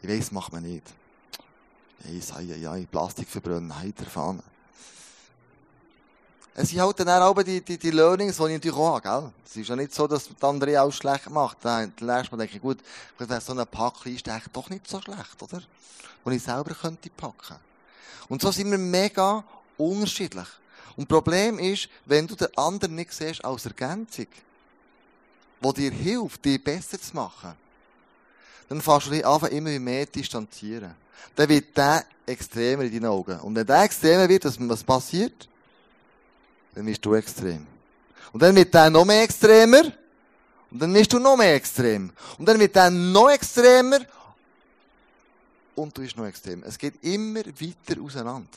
Ich 0.00 0.08
weiss, 0.08 0.30
macht 0.30 0.52
man 0.52 0.62
nicht. 0.62 0.86
Ich 2.10 2.24
sage, 2.24 2.56
ja, 2.56 2.76
ja, 2.76 2.86
Plastik 2.86 3.28
verbrennen, 3.28 3.76
heiter 3.76 4.06
Fahne. 4.06 4.42
Es 6.54 6.68
sind 6.68 6.80
halt 6.80 7.00
dann 7.00 7.22
auch 7.22 7.40
die, 7.42 7.62
die, 7.62 7.78
die 7.78 7.90
Learnings, 7.90 8.36
die 8.36 8.42
ich 8.42 8.52
natürlich 8.52 8.76
auch 8.76 8.94
habe, 8.94 9.00
gell? 9.00 9.32
Es 9.46 9.56
ist 9.56 9.68
ja 9.68 9.76
nicht 9.76 9.94
so, 9.94 10.06
dass 10.06 10.28
der 10.28 10.48
andere 10.48 10.82
auch 10.82 10.92
schlecht 10.92 11.30
macht. 11.30 11.58
Dann 11.62 11.92
lernst 12.00 12.30
man, 12.30 12.40
denke 12.40 12.56
ich, 12.56 12.62
gut, 12.62 12.78
vielleicht 13.16 13.46
so 13.46 13.52
eine 13.52 13.64
Packliste 13.64 14.32
eigentlich 14.32 14.52
doch 14.52 14.68
nicht 14.68 14.86
so 14.86 15.00
schlecht, 15.00 15.42
oder? 15.42 15.62
Wo 16.24 16.30
ich 16.30 16.42
selber 16.42 16.74
könnte 16.74 17.08
packen. 17.10 17.56
Und 18.28 18.42
so 18.42 18.50
sind 18.50 18.70
wir 18.70 18.78
mega 18.78 19.44
unterschiedlich. 19.76 20.48
Und 20.96 21.10
das 21.10 21.18
Problem 21.18 21.58
ist, 21.58 21.88
wenn 22.04 22.26
du 22.26 22.34
den 22.34 22.56
anderen 22.56 22.94
nicht 22.94 23.12
siehst 23.12 23.44
als 23.44 23.66
Ergänzung, 23.66 24.26
die 25.60 25.72
dir 25.74 25.90
hilft, 25.90 26.44
dich 26.44 26.62
besser 26.62 27.00
zu 27.00 27.14
machen, 27.14 27.52
dann 28.68 28.80
fängst 28.80 29.06
du 29.06 29.10
dich 29.10 29.26
an, 29.26 29.44
immer 29.50 29.78
mehr 29.78 30.06
distanzieren. 30.06 30.94
Dann 31.34 31.48
wird 31.48 31.76
der 31.76 32.04
extremer 32.26 32.84
in 32.84 32.92
deinen 32.92 33.06
Augen. 33.06 33.38
Und 33.40 33.54
wenn 33.54 33.66
der 33.66 33.82
extremer 33.82 34.28
wird, 34.28 34.44
was 34.44 34.84
passiert? 34.84 35.48
Dann 36.74 36.86
wirst 36.86 37.04
du 37.04 37.14
extrem. 37.14 37.66
Und 38.32 38.42
dann 38.42 38.54
wird 38.54 38.72
der 38.72 38.90
noch 38.90 39.04
mehr 39.04 39.22
extremer. 39.22 39.82
Und 40.70 40.80
dann 40.80 40.94
wirst 40.94 41.12
du 41.12 41.18
noch 41.18 41.36
mehr 41.36 41.54
extrem. 41.54 42.10
Und 42.38 42.48
dann 42.48 42.58
wird 42.58 42.74
der 42.74 42.90
noch 42.90 43.30
extremer. 43.30 43.98
Und 45.74 45.96
du 45.96 46.02
bist 46.02 46.16
noch 46.16 46.26
extrem. 46.26 46.62
Es 46.64 46.78
geht 46.78 47.02
immer 47.02 47.44
weiter 47.44 48.00
auseinander. 48.02 48.48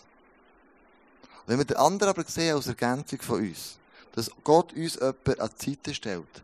Wenn 1.48 1.60
wir 1.60 1.66
den 1.66 1.78
anderen 1.78 2.10
aber 2.10 2.24
sehen 2.28 2.56
als 2.56 2.68
Ergänzung 2.68 3.22
von 3.22 3.40
uns, 3.40 3.78
dass 4.14 4.32
Gott 4.44 4.74
uns 4.74 4.96
jemanden 4.96 5.40
an 5.40 5.50
die 5.62 5.72
Seite 5.72 5.94
stellt, 5.94 6.44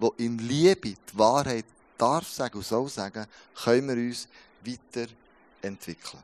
der 0.00 0.10
in 0.18 0.38
Liebe 0.38 0.90
die 0.90 0.96
Wahrheit 1.18 1.64
darf 1.98 2.28
sagen 2.28 2.58
und 2.58 2.66
soll 2.66 2.88
sagen, 2.88 3.26
können 3.54 3.88
wir 3.88 3.96
uns 3.96 4.28
weiterentwickeln. 4.64 6.22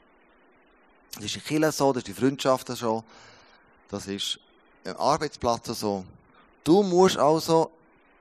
Das 1.14 1.24
ist 1.24 1.36
in 1.36 1.44
Kirche 1.44 1.72
so, 1.72 1.92
das 1.92 2.02
ist 2.02 2.08
in 2.08 2.14
Freundschaften 2.14 2.76
so, 2.76 3.04
das 3.88 4.06
ist 4.06 4.38
am 4.84 4.96
Arbeitsplatz 4.96 5.66
so. 5.78 6.04
Du 6.64 6.82
musst 6.82 7.18
also 7.18 7.70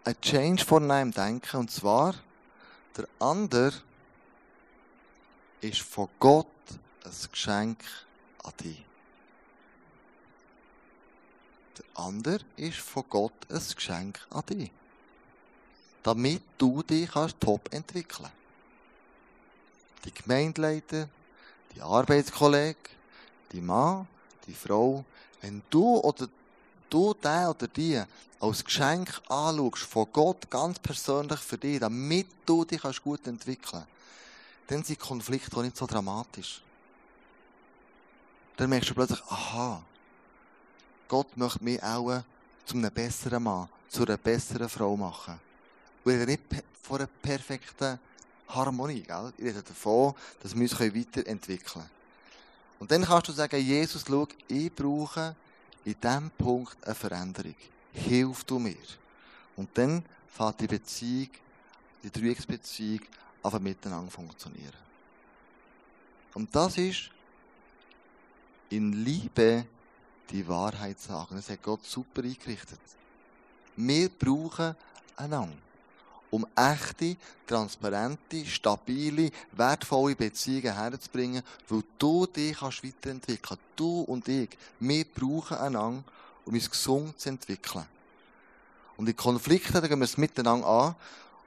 ein 0.04 0.20
Change 0.22 0.66
vornehmen 0.66 1.12
denken, 1.12 1.58
und 1.58 1.72
zwar, 1.72 2.16
der 2.98 3.08
andere 3.20 3.74
ist 5.62 5.82
von 5.82 6.10
Gott 6.20 6.48
ein 7.06 7.12
Geschenk 7.32 7.84
an 8.44 8.54
dich. 8.60 8.84
Der 11.78 12.04
andere 12.04 12.40
ist 12.58 12.80
von 12.80 13.04
Gott 13.10 13.34
ein 13.50 13.62
Geschenk 13.76 14.20
an 14.32 14.44
dich. 14.48 14.72
Damit 16.04 16.42
du 16.58 16.82
dich 16.82 17.12
kannst 17.12 17.40
top 17.40 17.72
entwickeln. 17.72 18.30
Die 20.04 20.14
Gemeindeleiter, 20.14 21.08
die 21.76 21.82
Arbeitskollege, 21.82 22.78
die 23.52 23.62
Mann, 23.62 24.08
die 24.48 24.54
Frau, 24.54 25.06
wenn 25.42 25.62
du 25.70 25.98
oder 26.00 26.28
du 26.90 27.14
den 27.14 27.48
oder 27.48 27.68
die 27.68 28.02
als 28.40 28.66
Geschenk 28.66 29.22
anschaust, 29.30 29.84
von 29.84 30.08
Gott 30.12 30.50
ganz 30.50 30.80
persönlich 30.80 31.40
für 31.40 31.60
dich, 31.60 31.80
damit 31.80 32.28
du 32.48 32.66
dich 32.66 32.82
kannst 32.82 33.04
gut 33.04 33.28
entwickeln 33.28 33.86
dann 34.68 34.84
sind 34.84 35.00
Konflikte 35.00 35.56
auch 35.58 35.62
nicht 35.62 35.78
so 35.78 35.86
dramatisch. 35.86 36.62
Dann 38.58 38.70
merkst 38.70 38.90
du 38.90 38.94
plötzlich, 38.94 39.22
aha, 39.24 39.82
Gott 41.08 41.36
möchte 41.36 41.64
mich 41.64 41.82
auch 41.84 42.24
zu 42.66 42.78
einem 42.78 42.92
besseren 42.92 43.44
Mann, 43.44 43.70
zu 43.90 44.04
einer 44.04 44.18
besseren 44.18 44.70
Frau 44.70 44.96
machen 44.96 45.40
weil 46.04 46.20
er 46.20 46.26
nicht 46.26 46.42
von 46.82 46.98
einer 46.98 47.08
perfekten 47.22 48.00
Harmonie, 48.50 49.02
gell? 49.02 49.34
Ich 49.38 49.46
rede 49.46 49.64
davon, 49.64 50.14
dass 50.42 50.56
wir 50.56 50.62
uns 50.62 50.80
weiterentwickeln 50.80 51.60
können. 51.64 51.90
Und 52.80 52.92
dann 52.92 53.04
kannst 53.04 53.30
du 53.30 53.32
sagen, 53.32 53.62
Jesus, 53.62 54.04
schau, 54.08 54.28
ich 54.48 54.74
brauche 54.74 55.36
in 55.86 55.96
diesem 56.02 56.30
Punkt 56.32 56.76
eine 56.84 56.96
Veränderung. 56.96 57.56
Hilf 57.94 58.44
du 58.44 58.60
mir. 58.60 58.76
Und 59.56 59.70
dann 59.78 60.04
fängt 60.28 60.60
die 60.62 60.68
Beziehung, 60.68 61.30
die 62.04 62.12
Dreiecksbeziehung, 62.12 63.02
einfach 63.44 63.60
miteinander 63.60 64.12
funktionieren. 64.12 64.74
Und 66.34 66.56
das 66.56 66.78
ist 66.78 67.10
in 68.70 68.94
Liebe 69.04 69.66
die 70.30 70.48
Wahrheit 70.48 71.00
sagen. 71.00 71.36
Das 71.36 71.50
hat 71.50 71.62
Gott 71.62 71.84
super 71.86 72.24
eingerichtet. 72.24 72.80
Wir 73.76 74.10
brauchen 74.10 74.76
einander, 75.18 75.58
um 76.30 76.48
echte, 76.56 77.18
transparente, 77.46 78.46
stabile, 78.46 79.32
wertvolle 79.52 80.16
Beziehungen 80.16 80.74
herzubringen, 80.74 81.44
weil 81.68 81.84
du 81.98 82.26
dich 82.26 82.58
kannst 82.58 82.84
weiterentwickeln 82.84 83.60
Du 83.76 84.02
und 84.02 84.28
ich, 84.28 84.58
wir 84.80 85.06
brauchen 85.06 85.58
einander, 85.58 86.04
um 86.46 86.54
uns 86.54 86.70
gesund 86.70 87.20
zu 87.20 87.30
entwickeln. 87.30 87.86
Und 88.98 89.10
in 89.10 89.16
Konflikten, 89.16 89.82
gehen 89.82 90.00
wir 90.00 90.06
es 90.06 90.18
miteinander 90.18 90.68
an 90.68 90.96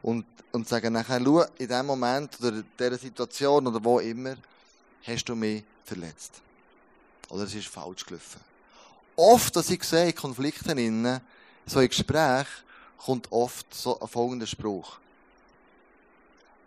und, 0.04 0.26
und 0.52 0.68
sagen 0.68 0.92
nachher, 0.92 1.20
schau, 1.24 1.44
in 1.56 1.66
dem 1.66 1.86
Moment 1.86 2.38
oder 2.38 2.56
in 2.56 2.64
dieser 2.78 2.98
Situation 2.98 3.66
oder 3.66 3.82
wo 3.82 3.98
immer, 3.98 4.36
hast 5.02 5.24
du 5.24 5.34
mich 5.34 5.64
verletzt. 5.82 6.42
Oder 7.30 7.44
es 7.44 7.54
ist 7.54 7.68
falsch 7.68 8.04
gelaufen. 8.04 8.40
Oft, 9.16 9.56
was 9.56 9.70
ich 9.70 9.82
sehe 9.82 10.08
in 10.08 10.14
Konflikten 10.14 10.76
innen, 10.76 11.20
so 11.64 11.80
in 11.80 11.88
Gesprächen, 11.88 12.46
kommt 12.98 13.32
oft 13.32 13.72
so 13.74 13.98
ein 13.98 14.06
folgender 14.06 14.46
Spruch. 14.46 14.98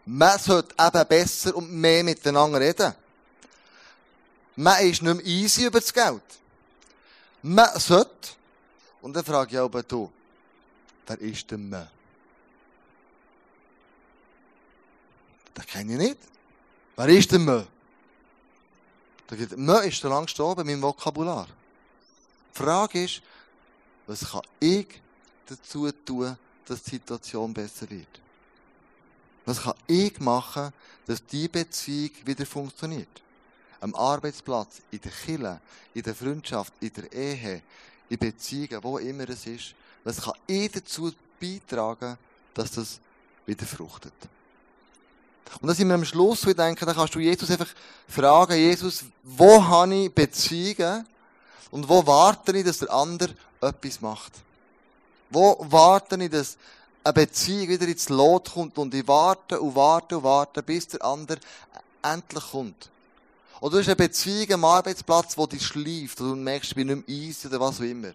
Man 0.05 0.39
sollte 0.39 0.73
eben 0.79 1.07
besser 1.07 1.55
und 1.55 1.71
mehr 1.71 2.03
miteinander 2.03 2.59
reden. 2.59 2.95
Man 4.55 4.83
ist 4.83 5.03
nicht 5.03 5.15
mehr 5.15 5.25
easy 5.25 5.65
über 5.65 5.79
das 5.79 5.93
Geld. 5.93 6.23
Man 7.43 7.69
sollte, 7.79 8.29
und 9.01 9.15
dann 9.15 9.23
frage 9.23 9.51
ich 9.51 9.59
auch 9.59 9.69
du, 9.83 10.11
wer 11.05 11.21
ist 11.21 11.51
denn 11.51 11.69
man? 11.69 11.87
Das 15.57 15.65
kenne 15.65 15.93
ich 15.93 15.97
nicht. 15.97 16.17
Wer 16.95 17.07
ist 17.07 17.31
denn 17.31 17.43
man? 17.43 17.65
Man 19.55 19.83
ist 19.85 19.99
so 19.99 20.07
lange 20.07 20.27
gestorben 20.27 20.61
in 20.61 20.79
meinem 20.79 20.83
Vokabular. 20.83 21.47
Die 22.53 22.57
Frage 22.63 23.03
ist, 23.03 23.23
was 24.05 24.19
kann 24.19 24.43
ich 24.59 25.01
dazu 25.47 25.91
tun, 25.91 26.37
dass 26.63 26.83
die 26.83 26.91
Situation 26.91 27.51
besser 27.55 27.89
wird? 27.89 28.21
Was 29.45 29.63
kann 29.63 29.73
ich 29.87 30.19
machen, 30.19 30.71
dass 31.07 31.25
die 31.25 31.47
Beziehung 31.47 32.11
wieder 32.23 32.45
funktioniert? 32.45 33.23
Am 33.81 33.95
Arbeitsplatz, 33.95 34.81
in 34.91 35.01
der 35.01 35.11
Kirche, 35.11 35.59
in 35.95 36.03
der 36.03 36.13
Freundschaft, 36.13 36.73
in 36.79 36.93
der 36.93 37.11
Ehe, 37.11 37.63
in 38.09 38.17
Beziehungen, 38.19 38.83
wo 38.83 38.99
immer 38.99 39.27
es 39.27 39.47
ist. 39.47 39.73
Was 40.03 40.21
kann 40.21 40.35
ich 40.45 40.71
dazu 40.71 41.11
beitragen, 41.41 42.15
dass 42.53 42.71
das 42.71 42.99
wieder 43.47 43.65
fruchtet? 43.65 44.13
Und 45.61 45.67
dann 45.67 45.75
sind 45.75 45.87
wir 45.87 45.95
am 45.95 46.05
Schluss, 46.05 46.45
wo 46.45 46.49
ich 46.49 46.55
denke, 46.55 46.85
da 46.85 46.93
kannst 46.93 47.15
du 47.15 47.19
Jesus 47.19 47.49
einfach 47.49 47.69
fragen, 48.07 48.55
Jesus, 48.55 49.05
wo 49.23 49.63
habe 49.63 49.93
ich 49.95 50.13
Beziehungen 50.13 51.07
und 51.71 51.87
wo 51.87 52.05
warte 52.05 52.55
ich, 52.57 52.65
dass 52.65 52.79
der 52.79 52.91
andere 52.91 53.33
etwas 53.61 54.01
macht? 54.01 54.33
Wo 55.29 55.57
warte 55.69 56.21
ich, 56.23 56.29
dass 56.29 56.57
eine 57.03 57.13
Beziehung 57.13 57.69
wieder 57.69 57.87
ins 57.87 58.09
Lot 58.09 58.51
kommt 58.51 58.77
und 58.77 58.93
ich 58.93 59.07
warte 59.07 59.59
und 59.59 59.75
warte 59.75 60.17
und 60.17 60.23
warte, 60.23 60.61
bis 60.63 60.87
der 60.87 61.03
andere 61.03 61.39
endlich 62.01 62.51
kommt? 62.51 62.89
Oder 63.59 63.71
du 63.71 63.79
hast 63.79 63.87
eine 63.87 63.95
Beziehung 63.95 64.53
am 64.53 64.65
Arbeitsplatz, 64.65 65.37
wo 65.37 65.47
dich 65.47 65.65
schleift, 65.65 66.21
oder 66.21 66.31
du 66.31 66.35
merkst, 66.35 66.71
ich 66.71 66.75
bin 66.75 66.87
nicht 66.87 67.07
mehr 67.07 67.17
easy 67.17 67.47
oder 67.47 67.59
was 67.59 67.79
auch 67.79 67.83
immer. 67.83 68.13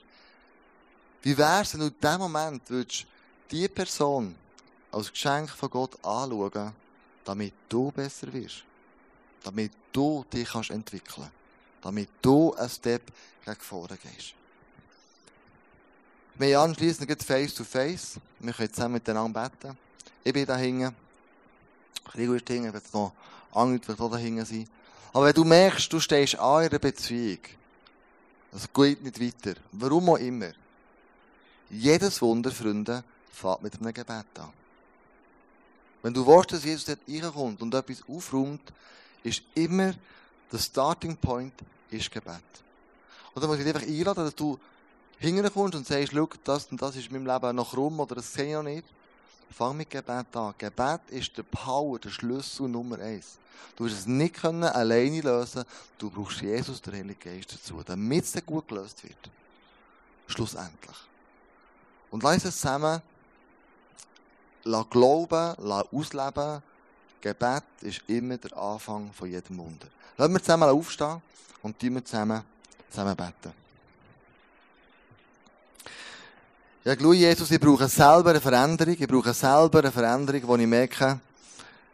Wie 1.23 1.37
wär's, 1.37 1.75
wenn 1.75 1.81
du 1.81 1.87
in 1.87 1.95
dem 2.01 2.19
Moment 2.19 2.63
würdest, 2.71 3.07
die 3.51 3.69
Person 3.69 4.35
als 4.93 5.11
Geschenk 5.11 5.51
von 5.51 5.71
Gott 5.71 5.95
anschauen, 6.05 6.73
damit 7.25 7.55
du 7.69 7.91
besser 7.91 8.33
wirst? 8.33 8.65
Damit 9.45 9.73
du 9.93 10.25
dich 10.33 10.49
kannst 10.49 10.71
entwickeln 10.71 11.31
Damit 11.81 12.09
du 12.21 12.55
einen 12.55 12.69
Step 12.69 13.03
gegen 13.45 13.61
vorne 13.61 13.97
gehst. 13.97 14.35
Wir 16.37 16.59
haben 16.59 16.71
anschliessend 16.71 17.23
face 17.23 17.55
to 17.55 17.65
face. 17.65 18.19
Wir 18.41 18.53
können 18.53 18.73
zusammen 18.73 18.95
miteinander 18.95 19.49
beten. 19.49 19.77
Ich 20.25 20.33
bin 20.33 20.47
da 20.47 20.57
hinten. 20.57 20.95
Rigo 22.17 22.35
ist 22.35 22.49
hinten, 22.49 22.73
wird 22.73 22.95
noch 22.95 23.13
andere 23.53 23.95
auch 23.99 24.11
da 24.11 24.17
hinten 24.17 24.45
sein. 24.45 24.69
Aber 25.13 25.27
wenn 25.27 25.35
du 25.35 25.45
merkst, 25.45 25.93
du 25.93 26.01
stehst 26.01 26.39
an 26.39 26.65
einer 26.65 26.79
Beziehung, 26.79 27.41
es 28.55 28.73
geht 28.73 29.03
nicht 29.03 29.21
weiter, 29.21 29.59
warum 29.73 30.11
auch 30.11 30.17
immer, 30.17 30.53
jedes 31.71 32.21
Wunder, 32.21 32.51
Freunde, 32.51 33.03
fängt 33.31 33.63
mit 33.63 33.81
einem 33.81 33.93
Gebet 33.93 34.27
an. 34.39 34.53
Wenn 36.03 36.13
du 36.13 36.27
willst, 36.27 36.53
dass 36.53 36.65
Jesus 36.65 36.85
dort 36.85 36.99
reinkommt 37.09 37.63
und 37.63 37.75
etwas 37.75 38.03
aufräumt, 38.09 38.73
ist 39.23 39.43
immer 39.55 39.95
der 40.51 40.59
Starting 40.59 41.17
Point 41.17 41.55
ist 41.91 42.11
Gebet. 42.11 42.43
Und 43.35 43.41
dann 43.41 43.49
muss 43.49 43.59
ich 43.59 43.65
dich 43.65 43.75
einfach 43.75 43.89
einladen, 43.89 44.25
dass 44.25 44.35
du 44.35 44.59
hinkommst 45.19 45.75
und 45.75 45.87
sagst, 45.87 46.13
schau, 46.13 46.29
das 46.45 46.67
und 46.67 46.83
das 46.83 46.97
ist 46.97 47.07
in 47.07 47.13
meinem 47.13 47.27
Leben 47.27 47.57
noch 47.57 47.77
rum 47.77 48.01
oder 48.01 48.17
das 48.17 48.33
sehe 48.33 48.49
ich 48.49 48.55
noch 48.55 48.63
nicht. 48.63 48.85
Fang 49.51 49.77
mit 49.77 49.91
Gebet 49.91 50.35
an. 50.35 50.55
Gebet 50.59 51.01
ist 51.11 51.37
der 51.37 51.43
Power, 51.45 51.99
der 51.99 52.11
Schlüssel 52.11 52.69
Nummer 52.69 52.99
eins. 52.99 53.39
Du 53.77 53.85
wirst 53.85 53.99
es 53.99 54.07
nicht 54.07 54.35
können, 54.35 54.65
alleine 54.65 55.21
lösen. 55.21 55.65
Du 55.99 56.11
brauchst 56.11 56.41
Jesus, 56.41 56.81
der 56.83 56.95
Heilige 56.95 57.31
Geist 57.31 57.53
dazu, 57.53 57.83
damit 57.85 58.25
es 58.25 58.33
dann 58.33 58.47
gut 58.47 58.69
gelöst 58.69 59.05
wird. 59.05 59.31
Schlussendlich. 60.27 60.97
Und 62.11 62.23
lass 62.23 62.45
es 62.45 62.61
zusammen, 62.61 63.01
lass 64.65 64.91
glauben, 64.91 65.55
lass 65.59 65.85
ausleben. 65.93 66.63
Gebet 67.21 67.63
ist 67.83 68.03
immer 68.09 68.37
der 68.37 68.57
Anfang 68.57 69.13
von 69.13 69.31
jedem 69.31 69.59
Wunder. 69.59 69.87
Lassen 70.17 70.33
wir 70.33 70.41
zusammen 70.41 70.69
aufstehen 70.69 71.23
und 71.63 71.81
wir 71.81 72.05
zusammen, 72.05 72.43
zusammen 72.91 73.17
beten. 73.17 73.53
Ja, 76.85 76.97
schau, 77.01 77.13
Jesus, 77.13 77.51
ich 77.51 77.61
brauche 77.61 77.87
selber 77.87 78.31
eine 78.31 78.41
Veränderung. 78.41 78.97
Ich 78.99 79.07
brauche 79.07 79.33
selber 79.33 79.79
eine 79.79 79.93
Veränderung, 79.93 80.43
wo 80.49 80.57
ich 80.57 80.67
merke, 80.67 81.21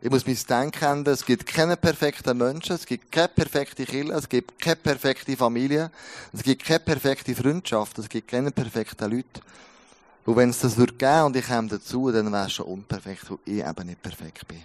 ich 0.00 0.10
muss 0.10 0.26
mein 0.26 0.38
Denken 0.48 0.84
ändern. 0.84 1.14
Es 1.14 1.26
gibt 1.26 1.46
keine 1.46 1.76
perfekten 1.76 2.38
Menschen, 2.38 2.76
es 2.76 2.86
gibt 2.86 3.12
keine 3.12 3.28
perfekte 3.28 3.84
Kirche, 3.84 4.12
es 4.12 4.28
gibt 4.28 4.58
keine 4.60 4.76
perfekte 4.76 5.36
Familie, 5.36 5.90
es 6.32 6.42
gibt 6.42 6.64
keine 6.64 6.80
perfekte 6.80 7.34
Freundschaft, 7.34 7.98
es 7.98 8.08
gibt 8.08 8.28
keine 8.28 8.50
perfekten 8.50 9.10
Leute. 9.10 9.42
Und 10.28 10.36
wenn 10.36 10.50
es 10.50 10.58
das 10.58 10.76
würde 10.76 10.92
geben 10.92 11.22
und 11.22 11.36
ich 11.36 11.46
käme 11.46 11.68
dazu, 11.68 12.12
dann 12.12 12.30
wäre 12.30 12.44
es 12.44 12.52
schon 12.52 12.66
unperfekt, 12.66 13.30
weil 13.30 13.38
ich 13.46 13.64
eben 13.64 13.86
nicht 13.86 14.02
perfekt 14.02 14.46
bin. 14.46 14.60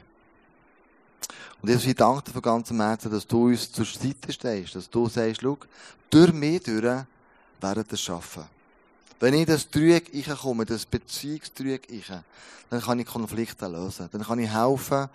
Und 1.62 1.70
Jesus, 1.70 1.86
ich 1.86 1.96
danke 1.96 2.22
dir 2.22 2.32
von 2.32 2.42
ganzem 2.42 2.82
Herzen, 2.82 3.10
dass 3.10 3.26
du 3.26 3.46
uns 3.46 3.72
zur 3.72 3.86
Seite 3.86 4.34
stehst, 4.34 4.76
dass 4.76 4.90
du 4.90 5.08
sagst, 5.08 5.40
schau, 5.42 5.58
durch 6.10 6.34
mich 6.34 6.64
durch 6.64 6.84
werden 6.84 7.06
wir 7.62 7.98
schaffen. 7.98 8.44
Wenn 9.22 9.36
ich 9.36 9.46
das 9.46 9.70
Dreieck 9.70 10.12
komme, 10.38 10.66
das 10.66 10.86
Beziehungsdreieck 10.86 11.88
dann 12.70 12.82
kann 12.82 13.00
ich 13.00 13.08
Konflikte 13.08 13.66
lösen. 13.68 14.10
Dann 14.12 14.24
kann 14.24 14.40
ich 14.40 14.54
helfen, 14.54 15.08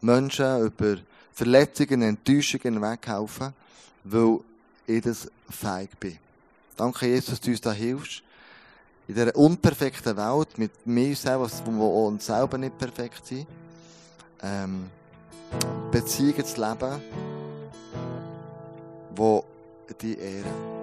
Menschen 0.00 0.64
über 0.64 0.98
Verletzungen, 1.32 2.02
Enttäuschungen 2.02 2.80
weghelfen, 2.80 3.52
weil 4.04 4.38
ich 4.86 5.02
das 5.02 5.28
feig 5.50 5.98
bin. 5.98 6.18
Danke, 6.76 7.08
Jesus, 7.08 7.30
dass 7.30 7.40
du 7.40 7.50
uns 7.50 7.60
da 7.60 7.72
hilfst. 7.72 8.22
In 9.08 9.14
dieser 9.14 9.34
unperfekten 9.34 10.16
Welt, 10.16 10.58
mit 10.58 10.86
mir 10.86 11.16
selber, 11.16 11.48
wo 11.64 12.06
uns 12.06 12.26
selber 12.26 12.58
nicht 12.58 12.76
perfekt 12.76 13.26
sind, 13.26 13.46
ähm, 14.42 14.90
Beziehungen 15.90 16.44
zu 16.44 16.60
leben, 16.60 17.00
die 19.16 19.40
die 20.02 20.18
ehren. 20.18 20.78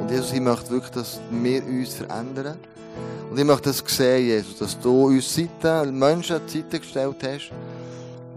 Und 0.00 0.10
Jesus, 0.10 0.32
ich 0.32 0.40
möchte 0.40 0.70
wirklich, 0.70 0.92
dass 0.92 1.20
wir 1.30 1.64
uns 1.64 1.94
verändern. 1.94 2.58
Und 3.30 3.38
ich 3.38 3.44
möchte 3.44 3.70
das 3.70 3.82
sehen, 3.86 4.26
Jesus, 4.26 4.58
dass 4.58 4.78
du 4.78 5.06
uns 5.06 5.34
Seiten, 5.34 5.98
Menschen 5.98 6.36
an 6.36 6.42
die 6.46 6.58
Seite 6.60 6.80
gestellt 6.80 7.16
hast, 7.22 7.50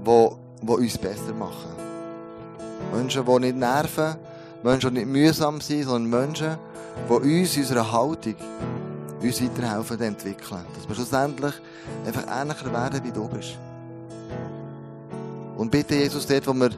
die, 0.06 0.30
die 0.66 0.72
uns 0.72 0.98
besser 0.98 1.34
machen. 1.38 1.72
Menschen, 2.94 3.26
die 3.26 3.40
nicht 3.40 3.56
nerven, 3.58 4.16
Menschen, 4.64 4.96
die 4.96 5.02
nicht 5.02 5.12
mühsam 5.12 5.62
sind, 5.62 5.84
sondern 5.84 6.22
Menschen, 6.22 6.58
die 7.08 7.14
uns 7.14 7.56
in 7.56 7.64
unserer 7.64 7.92
Haltung 7.92 8.36
uns 9.22 9.42
weiterhelfen 9.42 9.98
zu 9.98 10.04
entwickeln. 10.04 10.66
Dass 10.76 10.88
wir 10.88 10.96
schlussendlich 10.96 11.54
einfach 12.06 12.24
ähnlicher 12.42 12.72
werden, 12.72 13.04
wie 13.04 13.12
du 13.12 13.28
bist. 13.28 13.58
Und 15.58 15.72
bitte, 15.72 15.96
Jesus, 15.96 16.26
dort, 16.26 16.48
wo 16.48 16.54
wir 16.54 16.70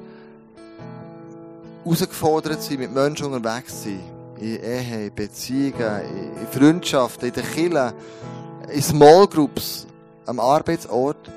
herausgefordert 1.83 2.61
sind, 2.61 2.79
mit 2.79 2.93
Menschen 2.93 3.27
unterwegs 3.27 3.83
sind, 3.83 4.01
in 4.37 4.63
Ehe, 4.63 5.07
in 5.07 5.13
Beziehungen, 5.13 6.01
in 6.41 6.47
Freundschaften, 6.47 7.27
in 7.27 7.33
der 7.33 7.43
Kirche, 7.43 7.93
in 8.73 8.81
Small 8.81 9.27
Groups, 9.27 9.85
am 10.25 10.39
Arbeitsort, 10.39 11.29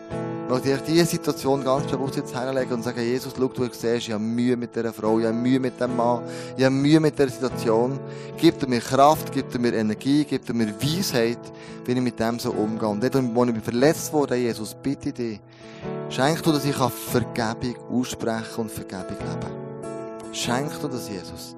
Und 0.49 0.67
ich 0.67 0.79
diese 0.83 1.07
Situation 1.07 1.65
ganz 1.65 1.87
bewusst 1.91 2.17
jetzt 2.17 2.35
herlegen 2.35 2.75
und 2.75 2.83
sagen, 2.83 3.01
Jesus, 3.01 3.33
schau, 3.37 3.49
du 3.49 3.65
siehst, 3.65 3.85
ich 3.85 4.13
habe 4.13 4.23
Mühe 4.23 4.57
mit 4.57 4.77
dieser 4.77 4.93
Frau, 4.93 5.19
ich 5.19 5.25
habe 5.25 5.35
Mühe 5.35 5.59
mit 5.59 5.81
dem 5.81 5.97
Mann, 5.97 6.23
ich 6.57 6.65
habe 6.65 6.75
Mühe 6.75 7.01
mit 7.01 7.19
dieser 7.19 7.31
Situation. 7.31 7.99
Gib 8.37 8.69
mir 8.69 8.81
Kraft, 8.81 9.33
gib 9.33 9.59
mir 9.59 9.73
Energie, 9.73 10.27
gib 10.29 10.53
mir 10.53 10.75
Weisheit, 10.83 11.39
wie 11.87 11.93
ich 11.93 12.01
mit 12.01 12.21
dem 12.21 12.39
so 12.39 12.51
umgehe. 12.51 12.89
Und 12.89 13.03
dort, 13.03 13.35
wo 13.35 13.45
ich 13.45 13.59
verletzt 13.63 14.13
wurde, 14.13 14.37
Jesus, 14.37 14.75
bitte 14.75 15.13
dich, 15.13 15.41
schenk 16.11 16.43
du, 16.43 16.53
dass 16.53 16.65
ich 16.67 16.77
Vergebung 16.77 17.77
aussprechen 17.91 18.59
und 18.59 18.71
Vergebung 18.71 19.17
leben 19.19 19.65
Schenk 20.33 20.79
du 20.83 20.89
das, 20.89 21.09
Jesus. 21.09 21.57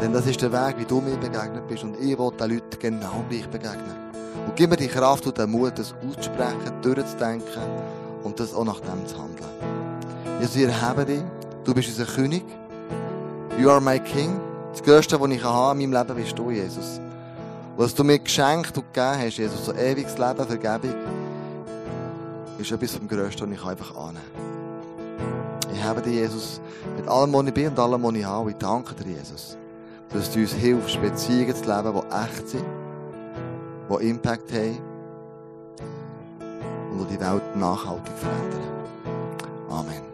Denn 0.00 0.12
das 0.12 0.26
ist 0.26 0.40
der 0.40 0.52
Weg, 0.52 0.78
wie 0.78 0.84
du 0.84 1.00
mir 1.00 1.16
begegnet 1.16 1.66
bist. 1.66 1.82
Und 1.82 1.96
ich 2.00 2.18
will 2.18 2.30
den 2.38 2.50
Leuten 2.50 2.78
genau 2.78 3.24
gleich 3.28 3.48
begegnen. 3.48 4.11
Und 4.46 4.56
gib 4.56 4.70
mir 4.70 4.76
die 4.76 4.88
Kraft 4.88 5.26
und 5.26 5.38
den 5.38 5.50
Mut, 5.50 5.78
das 5.78 5.94
auszusprechen, 6.08 6.72
durchzudenken 6.82 7.62
und 8.22 8.38
das 8.40 8.54
auch 8.54 8.64
nach 8.64 8.80
dem 8.80 9.06
zu 9.06 9.16
handeln. 9.18 9.48
Jesus, 10.40 10.56
wir 10.56 10.68
erheben 10.68 11.06
dich. 11.06 11.22
Du 11.64 11.74
bist 11.74 11.88
unser 11.88 12.06
König. 12.06 12.44
You 13.58 13.70
are 13.70 13.80
my 13.80 14.00
King. 14.00 14.40
Das 14.72 14.82
Größte, 14.82 15.20
was 15.20 15.30
ich 15.30 15.44
habe 15.44 15.82
in 15.82 15.90
meinem 15.90 16.06
Leben, 16.06 16.22
bist 16.22 16.38
du, 16.38 16.50
Jesus. 16.50 17.00
Was 17.76 17.94
du 17.94 18.04
mir 18.04 18.18
geschenkt 18.18 18.76
und 18.76 18.92
gegeben 18.92 19.18
hast, 19.20 19.36
Jesus, 19.36 19.66
so 19.66 19.72
ewiges 19.72 20.18
Leben, 20.18 20.46
Vergebung, 20.46 20.94
ist 22.58 22.72
etwas 22.72 22.92
vom 22.92 23.08
Größten, 23.08 23.50
was 23.50 23.58
ich 23.58 23.66
einfach 23.66 23.96
annehmen 23.96 24.20
kann. 24.34 25.74
Ich 25.74 25.82
habe 25.82 26.02
dich, 26.02 26.14
Jesus, 26.14 26.60
mit 26.96 27.08
allem, 27.08 27.32
was 27.32 27.46
ich 27.46 27.54
bin 27.54 27.68
und 27.68 27.78
allem, 27.78 28.02
was 28.02 28.14
ich 28.14 28.24
habe. 28.24 28.50
Ich 28.50 28.56
danke 28.56 28.94
dir, 28.94 29.12
Jesus, 29.12 29.56
dass 30.12 30.30
du 30.30 30.40
uns 30.40 30.52
hilfst, 30.52 31.00
Beziehungen 31.00 31.54
zu 31.54 31.64
leben, 31.64 31.92
die 31.94 32.14
echt 32.14 32.48
sind 32.48 32.81
die 33.98 34.08
Impact 34.08 34.52
haben 34.52 34.78
und 36.98 37.10
die 37.10 37.14
die 37.14 37.20
Welt 37.20 37.56
nachhaltig 37.56 38.12
verändern. 38.16 38.60
Amen. 39.68 40.11